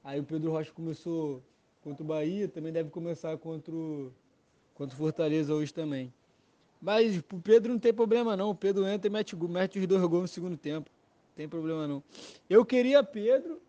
Aí 0.04 0.20
o 0.20 0.24
Pedro 0.24 0.52
Rocha 0.52 0.72
começou 0.72 1.42
contra 1.84 2.04
o 2.04 2.06
Bahia, 2.06 2.48
também 2.48 2.72
deve 2.72 2.92
começar 2.92 3.36
contra 3.38 3.74
o, 3.74 4.12
contra 4.76 4.94
o 4.94 4.98
Fortaleza 4.98 5.54
hoje 5.54 5.74
também. 5.74 6.14
Mas 6.80 7.18
o 7.18 7.40
Pedro 7.42 7.74
não 7.74 7.80
tem 7.80 7.94
problema 7.94 8.38
não. 8.38 8.52
O 8.52 8.56
Pedro 8.56 8.88
entra 8.88 9.08
e 9.08 9.12
mete, 9.12 9.36
mete 9.36 9.80
os 9.80 9.88
dois 9.88 10.02
gols 10.04 10.22
no 10.22 10.28
segundo 10.28 10.56
tempo. 10.56 10.90
Não 11.30 11.36
tem 11.36 11.50
problema 11.50 11.88
não. 11.88 12.04
Eu 12.48 12.64
queria 12.64 13.04
Pedro, 13.04 13.60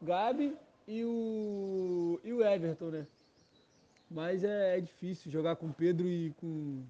Gabi 0.00 0.54
e 0.86 1.04
o, 1.04 2.20
e 2.22 2.32
o 2.32 2.44
Everton, 2.44 2.90
né? 2.90 3.06
Mas 4.08 4.44
é, 4.44 4.78
é 4.78 4.80
difícil 4.80 5.30
jogar 5.30 5.56
com 5.56 5.72
Pedro 5.72 6.06
e 6.08 6.30
com, 6.40 6.82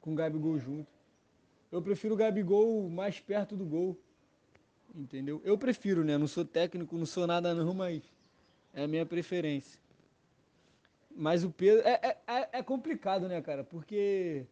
com 0.00 0.14
Gabigol 0.14 0.58
junto. 0.58 0.88
Eu 1.70 1.82
prefiro 1.82 2.14
o 2.14 2.16
Gabigol 2.16 2.88
mais 2.88 3.20
perto 3.20 3.56
do 3.56 3.64
gol. 3.64 3.96
Entendeu? 4.94 5.42
Eu 5.44 5.58
prefiro, 5.58 6.02
né? 6.02 6.16
Não 6.16 6.26
sou 6.26 6.44
técnico, 6.44 6.96
não 6.96 7.04
sou 7.04 7.26
nada 7.26 7.54
não, 7.54 7.74
mas 7.74 8.02
é 8.72 8.84
a 8.84 8.88
minha 8.88 9.04
preferência. 9.04 9.78
Mas 11.16 11.42
o 11.42 11.50
Pedro. 11.50 11.82
É, 11.88 11.98
é, 12.02 12.16
é, 12.26 12.48
é 12.52 12.62
complicado, 12.62 13.26
né, 13.26 13.40
cara? 13.40 13.64
Porque 13.64 14.44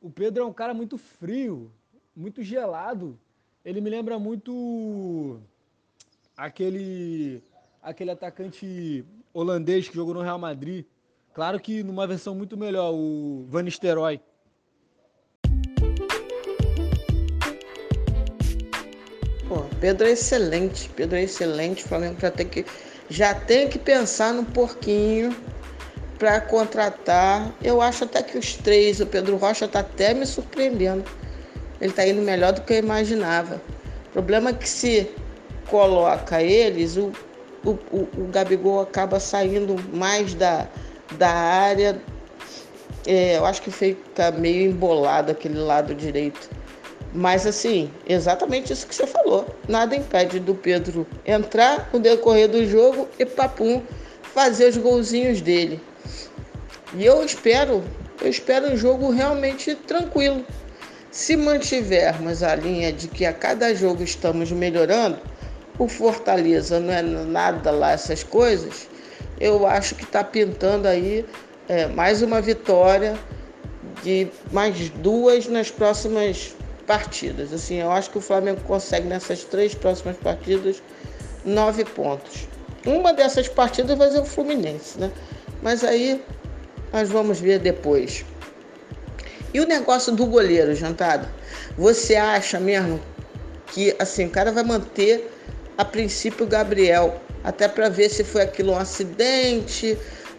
o 0.00 0.10
Pedro 0.10 0.42
é 0.42 0.46
um 0.46 0.52
cara 0.52 0.72
muito 0.72 0.96
frio, 0.96 1.70
muito 2.16 2.42
gelado. 2.42 3.18
Ele 3.62 3.82
me 3.82 3.90
lembra 3.90 4.18
muito 4.18 5.38
aquele 6.34 7.42
aquele 7.82 8.10
atacante 8.10 9.04
holandês 9.32 9.88
que 9.88 9.94
jogou 9.94 10.14
no 10.14 10.22
Real 10.22 10.38
Madrid. 10.38 10.86
Claro 11.34 11.60
que 11.60 11.82
numa 11.82 12.06
versão 12.06 12.34
muito 12.34 12.56
melhor, 12.56 12.92
o 12.94 13.44
Van 13.48 13.62
Nistelrooy. 13.62 14.20
Pô, 19.46 19.64
Pedro 19.80 20.06
é 20.06 20.12
excelente, 20.12 20.88
Pedro 20.96 21.16
é 21.16 21.24
excelente. 21.24 21.84
O 21.84 21.88
Flamengo 21.88 22.18
já 22.18 22.30
tem 22.30 22.48
que, 22.48 22.64
já 23.10 23.34
tem 23.34 23.68
que 23.68 23.78
pensar 23.78 24.32
no 24.32 24.46
porquinho 24.46 25.36
para 26.20 26.38
contratar. 26.38 27.50
Eu 27.64 27.80
acho 27.80 28.04
até 28.04 28.22
que 28.22 28.36
os 28.36 28.54
três, 28.54 29.00
o 29.00 29.06
Pedro 29.06 29.36
Rocha 29.38 29.64
está 29.64 29.80
até 29.80 30.12
me 30.12 30.26
surpreendendo. 30.26 31.02
Ele 31.80 31.90
está 31.90 32.06
indo 32.06 32.20
melhor 32.20 32.52
do 32.52 32.60
que 32.60 32.74
eu 32.74 32.78
imaginava. 32.78 33.60
O 34.10 34.12
problema 34.12 34.50
é 34.50 34.52
que 34.52 34.68
se 34.68 35.10
coloca 35.66 36.42
eles, 36.42 36.98
o, 36.98 37.10
o, 37.64 37.70
o, 37.90 38.08
o 38.18 38.28
Gabigol 38.30 38.80
acaba 38.80 39.18
saindo 39.18 39.76
mais 39.96 40.34
da, 40.34 40.68
da 41.12 41.30
área. 41.30 41.98
É, 43.06 43.38
eu 43.38 43.46
acho 43.46 43.62
que 43.62 43.70
fica 43.70 44.30
meio 44.30 44.70
embolado 44.70 45.32
aquele 45.32 45.58
lado 45.58 45.94
direito. 45.94 46.50
Mas 47.14 47.46
assim, 47.46 47.90
exatamente 48.06 48.74
isso 48.74 48.86
que 48.86 48.94
você 48.94 49.06
falou. 49.06 49.46
Nada 49.66 49.96
impede 49.96 50.38
do 50.38 50.54
Pedro 50.54 51.06
entrar 51.24 51.88
no 51.94 51.98
decorrer 51.98 52.46
do 52.46 52.66
jogo 52.66 53.08
e 53.18 53.24
papum 53.24 53.82
fazer 54.34 54.68
os 54.68 54.76
golzinhos 54.76 55.40
dele. 55.40 55.80
E 56.94 57.04
eu 57.04 57.24
espero, 57.24 57.84
eu 58.20 58.28
espero 58.28 58.72
um 58.72 58.76
jogo 58.76 59.10
realmente 59.10 59.74
tranquilo. 59.74 60.44
Se 61.10 61.36
mantivermos 61.36 62.42
a 62.42 62.54
linha 62.54 62.92
de 62.92 63.08
que 63.08 63.24
a 63.24 63.32
cada 63.32 63.74
jogo 63.74 64.02
estamos 64.02 64.52
melhorando, 64.52 65.18
o 65.78 65.88
Fortaleza 65.88 66.78
não 66.78 66.92
é 66.92 67.02
nada 67.02 67.70
lá 67.70 67.92
essas 67.92 68.22
coisas, 68.22 68.88
eu 69.40 69.66
acho 69.66 69.94
que 69.94 70.04
está 70.04 70.22
pintando 70.22 70.86
aí 70.86 71.24
é, 71.68 71.86
mais 71.86 72.20
uma 72.20 72.40
vitória 72.40 73.18
de 74.02 74.28
mais 74.52 74.90
duas 74.90 75.46
nas 75.46 75.70
próximas 75.70 76.54
partidas. 76.86 77.52
Assim, 77.52 77.76
eu 77.76 77.90
acho 77.90 78.10
que 78.10 78.18
o 78.18 78.20
Flamengo 78.20 78.60
consegue 78.62 79.06
nessas 79.06 79.44
três 79.44 79.74
próximas 79.74 80.16
partidas 80.16 80.82
nove 81.44 81.84
pontos. 81.84 82.46
Uma 82.86 83.12
dessas 83.12 83.48
partidas 83.48 83.96
vai 83.96 84.10
ser 84.10 84.20
o 84.20 84.24
Fluminense, 84.24 84.98
né? 84.98 85.10
Mas 85.62 85.84
aí 85.84 86.22
nós 86.92 87.08
vamos 87.08 87.40
ver 87.40 87.58
depois. 87.58 88.24
E 89.52 89.60
o 89.60 89.66
negócio 89.66 90.14
do 90.14 90.26
goleiro, 90.26 90.74
Jantado? 90.74 91.28
Você 91.76 92.16
acha 92.16 92.58
mesmo 92.58 93.00
que 93.66 93.94
assim, 93.98 94.26
o 94.26 94.30
cara 94.30 94.52
vai 94.52 94.64
manter 94.64 95.30
a 95.76 95.84
princípio 95.84 96.44
o 96.44 96.48
Gabriel, 96.48 97.20
até 97.42 97.68
para 97.68 97.88
ver 97.88 98.08
se 98.08 98.22
foi 98.22 98.42
aquilo 98.42 98.72
um 98.72 98.76
acidente, 98.76 99.96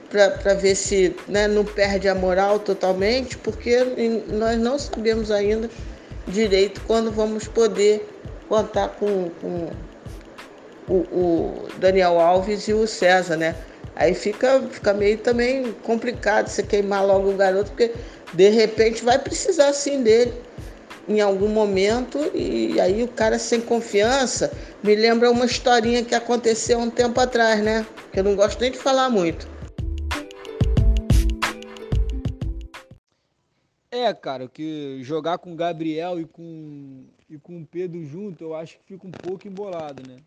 para 0.10 0.54
ver 0.54 0.76
se 0.76 1.16
né, 1.28 1.48
não 1.48 1.64
perde 1.64 2.08
a 2.08 2.16
moral 2.16 2.60
totalmente, 2.60 3.38
porque 3.38 3.78
nós 4.28 4.60
não 4.60 4.78
sabemos 4.78 5.32
ainda 5.32 5.70
direito 6.28 6.82
quando 6.86 7.12
vamos 7.12 7.48
poder 7.48 8.08
contar 8.48 8.90
com, 8.90 9.30
com 9.42 9.70
o, 10.92 10.98
o, 11.18 11.68
Daniel 11.78 12.20
Alves 12.20 12.68
e 12.68 12.74
o 12.74 12.86
César, 12.86 13.38
né? 13.38 13.56
Aí 13.96 14.14
fica, 14.14 14.62
fica 14.70 14.94
meio 14.94 15.18
também 15.18 15.72
complicado 15.84 16.48
você 16.48 16.62
queimar 16.62 17.06
logo 17.06 17.30
o 17.30 17.36
garoto, 17.36 17.72
porque 17.72 17.94
de 18.34 18.50
repente 18.50 19.04
vai 19.04 19.18
precisar 19.18 19.72
sim 19.74 20.04
dele 20.04 20.34
em 21.08 21.20
algum 21.20 21.48
momento 21.48 22.20
e 22.34 22.80
aí 22.80 23.04
o 23.04 23.08
cara 23.08 23.40
sem 23.40 23.60
confiança 23.60 24.52
me 24.84 24.96
lembra 24.96 25.32
uma 25.32 25.46
historinha 25.46 26.04
que 26.04 26.16
aconteceu 26.16 26.80
um 26.80 26.90
tempo 26.90 27.20
atrás, 27.20 27.62
né? 27.64 27.86
Que 28.12 28.20
eu 28.20 28.24
não 28.24 28.36
gosto 28.36 28.60
nem 28.60 28.72
de 28.72 28.78
falar 28.78 29.10
muito. 29.10 29.48
É, 33.90 34.14
cara, 34.14 34.48
que 34.48 35.00
jogar 35.04 35.38
com 35.38 35.52
o 35.52 35.56
Gabriel 35.56 36.20
e 36.20 36.26
com, 36.26 37.06
e 37.30 37.38
com 37.38 37.62
o 37.62 37.66
Pedro 37.66 38.04
junto, 38.06 38.44
eu 38.44 38.56
acho 38.56 38.78
que 38.80 38.86
fica 38.86 39.06
um 39.06 39.12
pouco 39.12 39.48
embolado, 39.48 40.02
né? 40.08 40.18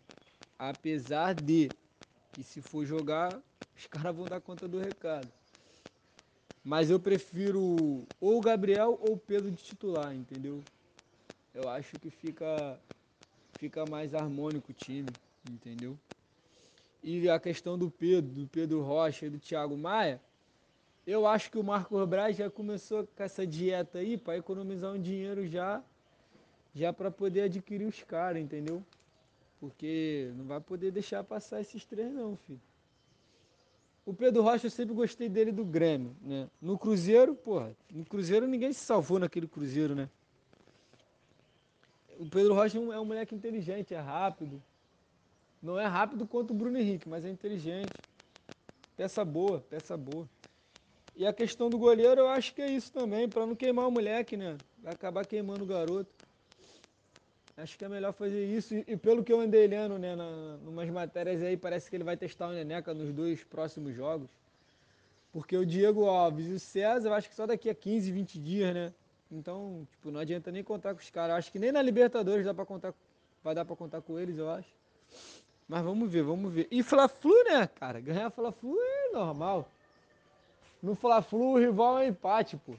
Apesar 0.57 1.33
de 1.33 1.71
que 2.33 2.43
se 2.43 2.61
for 2.61 2.85
jogar, 2.85 3.41
os 3.75 3.87
caras 3.87 4.15
vão 4.15 4.27
dar 4.27 4.41
conta 4.41 4.67
do 4.67 4.79
recado. 4.79 5.31
Mas 6.63 6.89
eu 6.89 6.99
prefiro 6.99 7.61
ou 8.19 8.37
o 8.37 8.41
Gabriel 8.41 8.97
ou 9.01 9.13
o 9.13 9.17
Pedro 9.17 9.51
de 9.51 9.63
titular, 9.63 10.15
entendeu? 10.15 10.63
Eu 11.53 11.69
acho 11.69 11.97
que 11.99 12.09
fica, 12.09 12.79
fica 13.53 13.85
mais 13.85 14.15
harmônico 14.15 14.71
o 14.71 14.73
time, 14.73 15.15
entendeu? 15.45 15.97
E 17.03 17.29
a 17.29 17.39
questão 17.39 17.77
do 17.77 17.91
Pedro, 17.91 18.33
do 18.33 18.47
Pedro 18.47 18.81
Rocha 18.81 19.27
e 19.27 19.29
do 19.29 19.37
Thiago 19.37 19.77
Maia, 19.77 20.19
eu 21.05 21.27
acho 21.27 21.51
que 21.51 21.57
o 21.57 21.63
Marco 21.63 22.03
Braz 22.07 22.35
já 22.35 22.49
começou 22.49 23.05
com 23.05 23.23
essa 23.23 23.45
dieta 23.45 23.99
aí 23.99 24.17
para 24.17 24.37
economizar 24.37 24.91
um 24.91 24.99
dinheiro 24.99 25.45
já, 25.45 25.83
já 26.73 26.91
para 26.91 27.11
poder 27.11 27.41
adquirir 27.41 27.85
os 27.85 28.01
caras, 28.01 28.41
entendeu? 28.41 28.83
Porque 29.65 30.31
não 30.35 30.45
vai 30.45 30.61
poder 30.61 30.91
deixar 30.91 31.23
passar 31.23 31.59
esses 31.59 31.83
três 31.85 32.11
não, 32.11 32.35
filho. 32.35 32.61
O 34.05 34.13
Pedro 34.13 34.43
Rocha 34.43 34.67
eu 34.67 34.69
sempre 34.69 34.93
gostei 34.93 35.27
dele 35.27 35.51
do 35.51 35.65
Grêmio, 35.65 36.15
né? 36.21 36.47
No 36.61 36.77
Cruzeiro, 36.77 37.33
porra, 37.33 37.75
no 37.91 38.05
Cruzeiro 38.05 38.45
ninguém 38.45 38.71
se 38.71 38.85
salvou 38.85 39.17
naquele 39.17 39.47
Cruzeiro, 39.47 39.95
né? 39.95 40.07
O 42.19 42.29
Pedro 42.29 42.53
Rocha 42.53 42.77
é 42.77 42.81
um, 42.81 42.93
é 42.93 42.99
um 42.99 43.05
moleque 43.05 43.33
inteligente, 43.33 43.95
é 43.95 43.99
rápido. 43.99 44.61
Não 45.63 45.79
é 45.79 45.87
rápido 45.87 46.27
quanto 46.27 46.51
o 46.51 46.53
Bruno 46.53 46.77
Henrique, 46.77 47.09
mas 47.09 47.25
é 47.25 47.29
inteligente. 47.29 47.91
Peça 48.95 49.25
boa, 49.25 49.61
peça 49.61 49.97
boa. 49.97 50.29
E 51.15 51.25
a 51.25 51.33
questão 51.33 51.71
do 51.71 51.79
goleiro, 51.79 52.21
eu 52.21 52.27
acho 52.27 52.53
que 52.53 52.61
é 52.61 52.69
isso 52.69 52.91
também, 52.91 53.27
para 53.27 53.47
não 53.47 53.55
queimar 53.55 53.87
o 53.87 53.91
moleque, 53.91 54.37
né? 54.37 54.57
Vai 54.77 54.93
acabar 54.93 55.25
queimando 55.25 55.63
o 55.63 55.67
garoto. 55.67 56.24
Acho 57.57 57.77
que 57.77 57.85
é 57.85 57.89
melhor 57.89 58.11
fazer 58.13 58.45
isso. 58.45 58.75
E, 58.75 58.83
e 58.87 58.97
pelo 58.97 59.23
que 59.23 59.31
eu 59.31 59.39
andei 59.39 59.65
lendo, 59.65 59.97
né, 59.97 60.15
na, 60.15 60.57
umas 60.67 60.89
matérias 60.89 61.41
aí, 61.41 61.55
parece 61.55 61.89
que 61.89 61.95
ele 61.95 62.03
vai 62.03 62.17
testar 62.17 62.49
o 62.49 62.53
Neneca 62.53 62.93
nos 62.93 63.13
dois 63.13 63.43
próximos 63.43 63.95
jogos. 63.95 64.29
Porque 65.31 65.55
o 65.55 65.65
Diego 65.65 66.05
Alves 66.05 66.47
e 66.47 66.53
o 66.53 66.59
César, 66.59 67.09
eu 67.09 67.13
acho 67.13 67.29
que 67.29 67.35
só 67.35 67.45
daqui 67.45 67.69
a 67.69 67.75
15, 67.75 68.11
20 68.11 68.39
dias, 68.39 68.73
né? 68.73 68.93
Então, 69.31 69.87
tipo, 69.91 70.11
não 70.11 70.19
adianta 70.19 70.51
nem 70.51 70.63
contar 70.63 70.93
com 70.93 71.01
os 71.01 71.09
caras. 71.09 71.35
Acho 71.37 71.51
que 71.51 71.59
nem 71.59 71.71
na 71.71 71.81
Libertadores 71.81 72.45
dá 72.45 72.53
pra 72.53 72.65
contar, 72.65 72.93
vai 73.43 73.55
dar 73.55 73.65
pra 73.65 73.75
contar 73.75 74.01
com 74.01 74.19
eles, 74.19 74.37
eu 74.37 74.49
acho. 74.49 74.69
Mas 75.67 75.83
vamos 75.83 76.09
ver, 76.09 76.23
vamos 76.23 76.53
ver. 76.53 76.67
E 76.69 76.83
Fla-Flu, 76.83 77.33
né, 77.45 77.67
cara? 77.67 77.99
Ganhar 77.99 78.29
Fla-Flu 78.29 78.77
é 78.79 79.11
normal. 79.11 79.67
No 80.81 80.93
Fla-Flu, 80.93 81.53
o 81.53 81.57
rival 81.57 81.99
é 81.99 82.07
empate, 82.07 82.57
pô. 82.57 82.73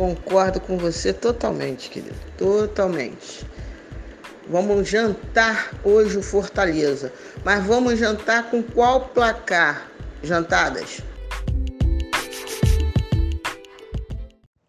Concordo 0.00 0.58
com 0.62 0.78
você 0.78 1.12
totalmente, 1.12 1.90
querido. 1.90 2.16
Totalmente. 2.38 3.46
Vamos 4.48 4.88
jantar 4.88 5.78
hoje 5.84 6.16
o 6.16 6.22
Fortaleza. 6.22 7.12
Mas 7.44 7.66
vamos 7.66 7.98
jantar 7.98 8.50
com 8.50 8.62
qual 8.62 9.10
placar? 9.10 9.92
Jantadas. 10.22 11.02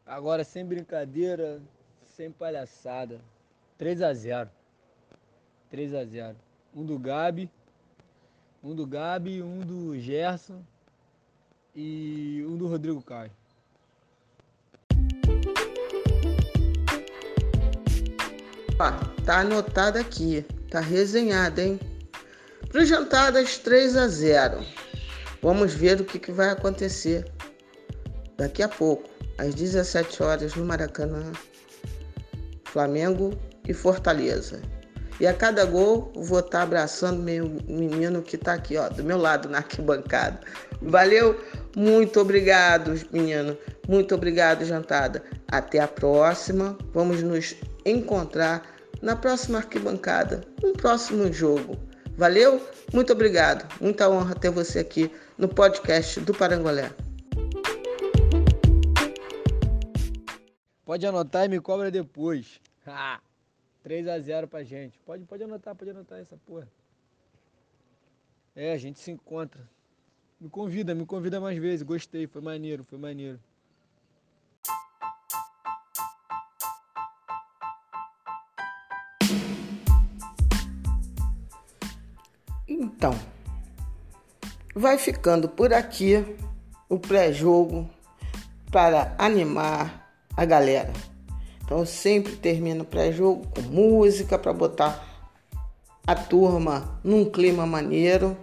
Agora 0.05 0.43
sem 0.43 0.65
brincadeira, 0.65 1.61
sem 2.05 2.29
palhaçada. 2.29 3.21
3 3.77 4.01
a 4.01 4.13
0. 4.13 4.49
3 5.69 5.93
a 5.93 6.03
0. 6.03 6.35
Um 6.75 6.85
do 6.85 6.99
Gabi, 6.99 7.49
um 8.61 8.75
do 8.75 8.85
Gabi, 8.85 9.41
um 9.41 9.59
do 9.59 9.97
Gerson 9.97 10.61
e 11.73 12.43
um 12.45 12.57
do 12.57 12.67
Rodrigo 12.67 13.01
Caio. 13.01 13.31
Ó, 18.81 18.91
tá 19.23 19.41
anotado 19.41 19.99
aqui, 19.99 20.43
tá 20.71 20.79
resenhado, 20.79 21.61
hein? 21.61 21.79
Pro 22.69 22.83
jantadas 22.83 23.59
3 23.59 23.95
a 23.95 24.07
0. 24.07 24.65
Vamos 25.39 25.75
ver 25.75 26.01
o 26.01 26.03
que, 26.03 26.17
que 26.17 26.31
vai 26.31 26.49
acontecer 26.49 27.31
daqui 28.37 28.63
a 28.63 28.67
pouco, 28.67 29.07
às 29.37 29.53
17 29.53 30.23
horas 30.23 30.55
no 30.55 30.65
Maracanã. 30.65 31.31
Flamengo 32.65 33.37
e 33.67 33.71
Fortaleza. 33.71 34.59
E 35.19 35.27
a 35.27 35.33
cada 35.35 35.63
gol, 35.63 36.11
vou 36.15 36.39
estar 36.39 36.57
tá 36.57 36.63
abraçando 36.63 37.21
meu 37.21 37.47
menino 37.67 38.23
que 38.23 38.35
está 38.35 38.53
aqui, 38.53 38.77
ó, 38.77 38.89
do 38.89 39.03
meu 39.03 39.19
lado 39.19 39.47
na 39.47 39.59
arquibancada. 39.59 40.39
Valeu? 40.81 41.39
Muito 41.75 42.19
obrigado, 42.19 42.99
menino. 43.11 43.55
Muito 43.87 44.15
obrigado, 44.15 44.65
jantada. 44.65 45.21
Até 45.47 45.79
a 45.79 45.87
próxima. 45.87 46.75
Vamos 46.91 47.21
nos 47.21 47.55
encontrar 47.85 48.65
na 49.01 49.15
próxima 49.15 49.57
arquibancada, 49.59 50.41
no 50.61 50.73
próximo 50.73 51.31
jogo. 51.31 51.77
Valeu? 52.17 52.61
Muito 52.93 53.13
obrigado. 53.13 53.67
Muita 53.81 54.09
honra 54.09 54.35
ter 54.35 54.51
você 54.51 54.79
aqui 54.79 55.11
no 55.37 55.47
podcast 55.47 56.19
do 56.19 56.33
Parangolé. 56.33 56.91
Pode 60.85 61.07
anotar 61.07 61.45
e 61.45 61.49
me 61.49 61.59
cobra 61.59 61.89
depois. 61.89 62.59
3 63.81 64.07
a 64.07 64.19
0 64.19 64.47
pra 64.47 64.63
gente. 64.63 64.99
Pode, 64.99 65.23
pode 65.25 65.43
anotar, 65.43 65.73
pode 65.73 65.91
anotar 65.91 66.19
essa 66.19 66.37
porra. 66.37 66.67
É, 68.55 68.73
a 68.73 68.77
gente 68.77 68.99
se 68.99 69.09
encontra. 69.09 69.67
Me 70.39 70.49
convida, 70.49 70.93
me 70.93 71.05
convida 71.05 71.39
mais 71.39 71.57
vezes. 71.57 71.81
Gostei, 71.81 72.27
foi 72.27 72.41
maneiro, 72.41 72.83
foi 72.83 72.97
maneiro. 72.97 73.39
Então, 83.01 83.15
vai 84.75 84.99
ficando 84.99 85.49
por 85.49 85.73
aqui 85.73 86.23
o 86.87 86.99
pré-jogo 86.99 87.89
para 88.71 89.15
animar 89.17 90.13
a 90.37 90.45
galera. 90.45 90.93
Então 91.63 91.79
eu 91.79 91.85
sempre 91.87 92.35
termino 92.35 92.85
pré-jogo 92.85 93.47
com 93.47 93.61
música 93.61 94.37
para 94.37 94.53
botar 94.53 95.03
a 96.05 96.13
turma 96.13 97.01
num 97.03 97.25
clima 97.25 97.65
maneiro, 97.65 98.37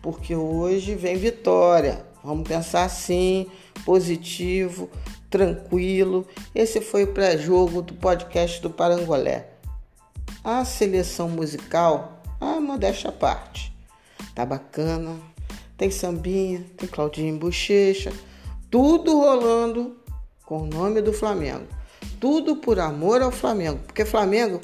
porque 0.00 0.34
hoje 0.34 0.94
vem 0.94 1.18
vitória. 1.18 2.02
Vamos 2.24 2.48
pensar 2.48 2.84
assim, 2.84 3.46
positivo, 3.84 4.88
tranquilo. 5.28 6.26
Esse 6.54 6.80
foi 6.80 7.04
o 7.04 7.12
pré-jogo 7.12 7.82
do 7.82 7.92
podcast 7.92 8.62
do 8.62 8.70
Parangolé. 8.70 9.50
A 10.42 10.64
seleção 10.64 11.28
musical, 11.28 12.22
a 12.40 12.58
modéstia 12.58 13.12
parte, 13.12 13.76
tá 14.38 14.46
bacana. 14.46 15.16
Tem 15.76 15.90
sambinha, 15.90 16.64
tem 16.76 16.88
Claudinho 16.88 17.36
Bochecha, 17.36 18.12
tudo 18.70 19.18
rolando 19.18 19.96
com 20.44 20.62
o 20.62 20.66
nome 20.66 21.02
do 21.02 21.12
Flamengo. 21.12 21.66
Tudo 22.20 22.56
por 22.56 22.78
amor 22.78 23.20
ao 23.20 23.32
Flamengo, 23.32 23.80
porque 23.84 24.04
Flamengo 24.04 24.60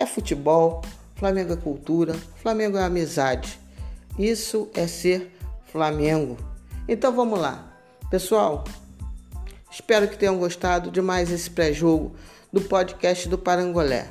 é 0.00 0.06
futebol, 0.06 0.80
Flamengo 1.16 1.52
é 1.52 1.56
cultura, 1.56 2.14
Flamengo 2.36 2.78
é 2.78 2.84
amizade. 2.84 3.58
Isso 4.18 4.70
é 4.74 4.86
ser 4.86 5.30
Flamengo. 5.70 6.38
Então 6.86 7.12
vamos 7.12 7.38
lá. 7.38 7.70
Pessoal, 8.10 8.64
espero 9.70 10.08
que 10.08 10.16
tenham 10.16 10.38
gostado 10.38 10.90
de 10.90 11.02
mais 11.02 11.30
esse 11.30 11.50
pré-jogo 11.50 12.14
do 12.50 12.62
podcast 12.62 13.28
do 13.28 13.36
Parangolé. 13.36 14.10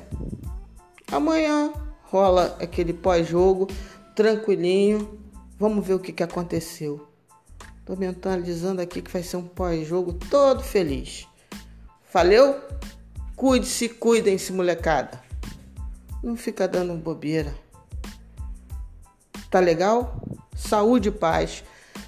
Amanhã 1.10 1.72
rola 2.04 2.56
aquele 2.60 2.92
pós-jogo 2.92 3.68
tranquilinho. 4.18 5.16
Vamos 5.60 5.86
ver 5.86 5.94
o 5.94 6.00
que, 6.00 6.12
que 6.12 6.24
aconteceu. 6.24 7.08
Tô 7.86 7.94
mentalizando 7.94 8.82
aqui 8.82 9.00
que 9.00 9.12
vai 9.12 9.22
ser 9.22 9.36
um 9.36 9.46
pós-jogo 9.46 10.12
todo 10.12 10.60
feliz. 10.60 11.28
Valeu? 12.12 12.60
Cuide-se, 13.36 13.88
cuidem-se, 13.88 14.52
molecada. 14.52 15.22
Não 16.20 16.36
fica 16.36 16.66
dando 16.66 16.94
bobeira. 16.94 17.54
Tá 19.48 19.60
legal? 19.60 20.20
Saúde 20.56 21.10
e 21.10 21.12
paz. 21.12 21.62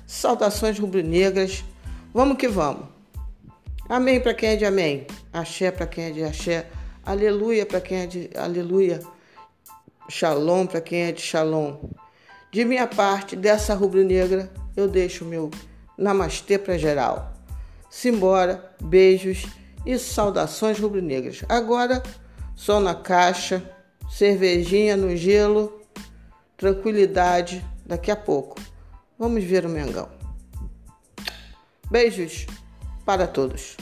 Saudações 0.05 0.81
rubro-negras. 0.81 1.65
Vamos 2.13 2.39
que 2.39 2.49
vamos. 2.49 2.89
Amém 3.89 4.21
para 4.21 4.35
quem 4.35 4.49
é 4.49 4.57
de 4.57 4.65
amém. 4.65 5.07
Axé 5.33 5.71
para 5.71 5.87
quem 5.87 6.07
é 6.07 6.11
de 6.11 6.25
axé. 6.25 6.69
Aleluia 7.07 7.65
para 7.65 7.81
quem 7.81 7.99
é 7.99 8.07
de 8.07 8.31
aleluia. 8.37 9.01
Shalom 10.11 10.67
para 10.67 10.81
quem 10.81 11.03
é 11.03 11.13
de 11.13 11.23
shalom. 11.23 11.77
De 12.51 12.65
minha 12.65 12.87
parte, 12.87 13.37
dessa 13.37 13.75
rubro-negra, 13.75 14.51
eu 14.77 14.89
deixo 14.89 15.25
meu 15.25 15.51
namastê 15.97 16.59
para 16.59 16.77
geral. 16.77 17.33
Simbora, 17.89 18.75
beijos 18.83 19.47
e 19.87 19.97
saudações 19.99 20.81
rubro-negras. 20.81 21.45
Agora, 21.49 22.03
só 22.57 22.81
na 22.81 22.95
caixa, 22.95 23.63
cervejinha 24.11 24.97
no 24.97 25.17
gelo, 25.17 25.81
tranquilidade 26.57 27.65
daqui 27.87 28.11
a 28.11 28.17
pouco. 28.17 28.61
Vamos 29.17 29.45
ver 29.45 29.65
o 29.65 29.69
Mengão. 29.69 30.09
Beijos 31.89 32.47
para 33.07 33.29
todos. 33.29 33.77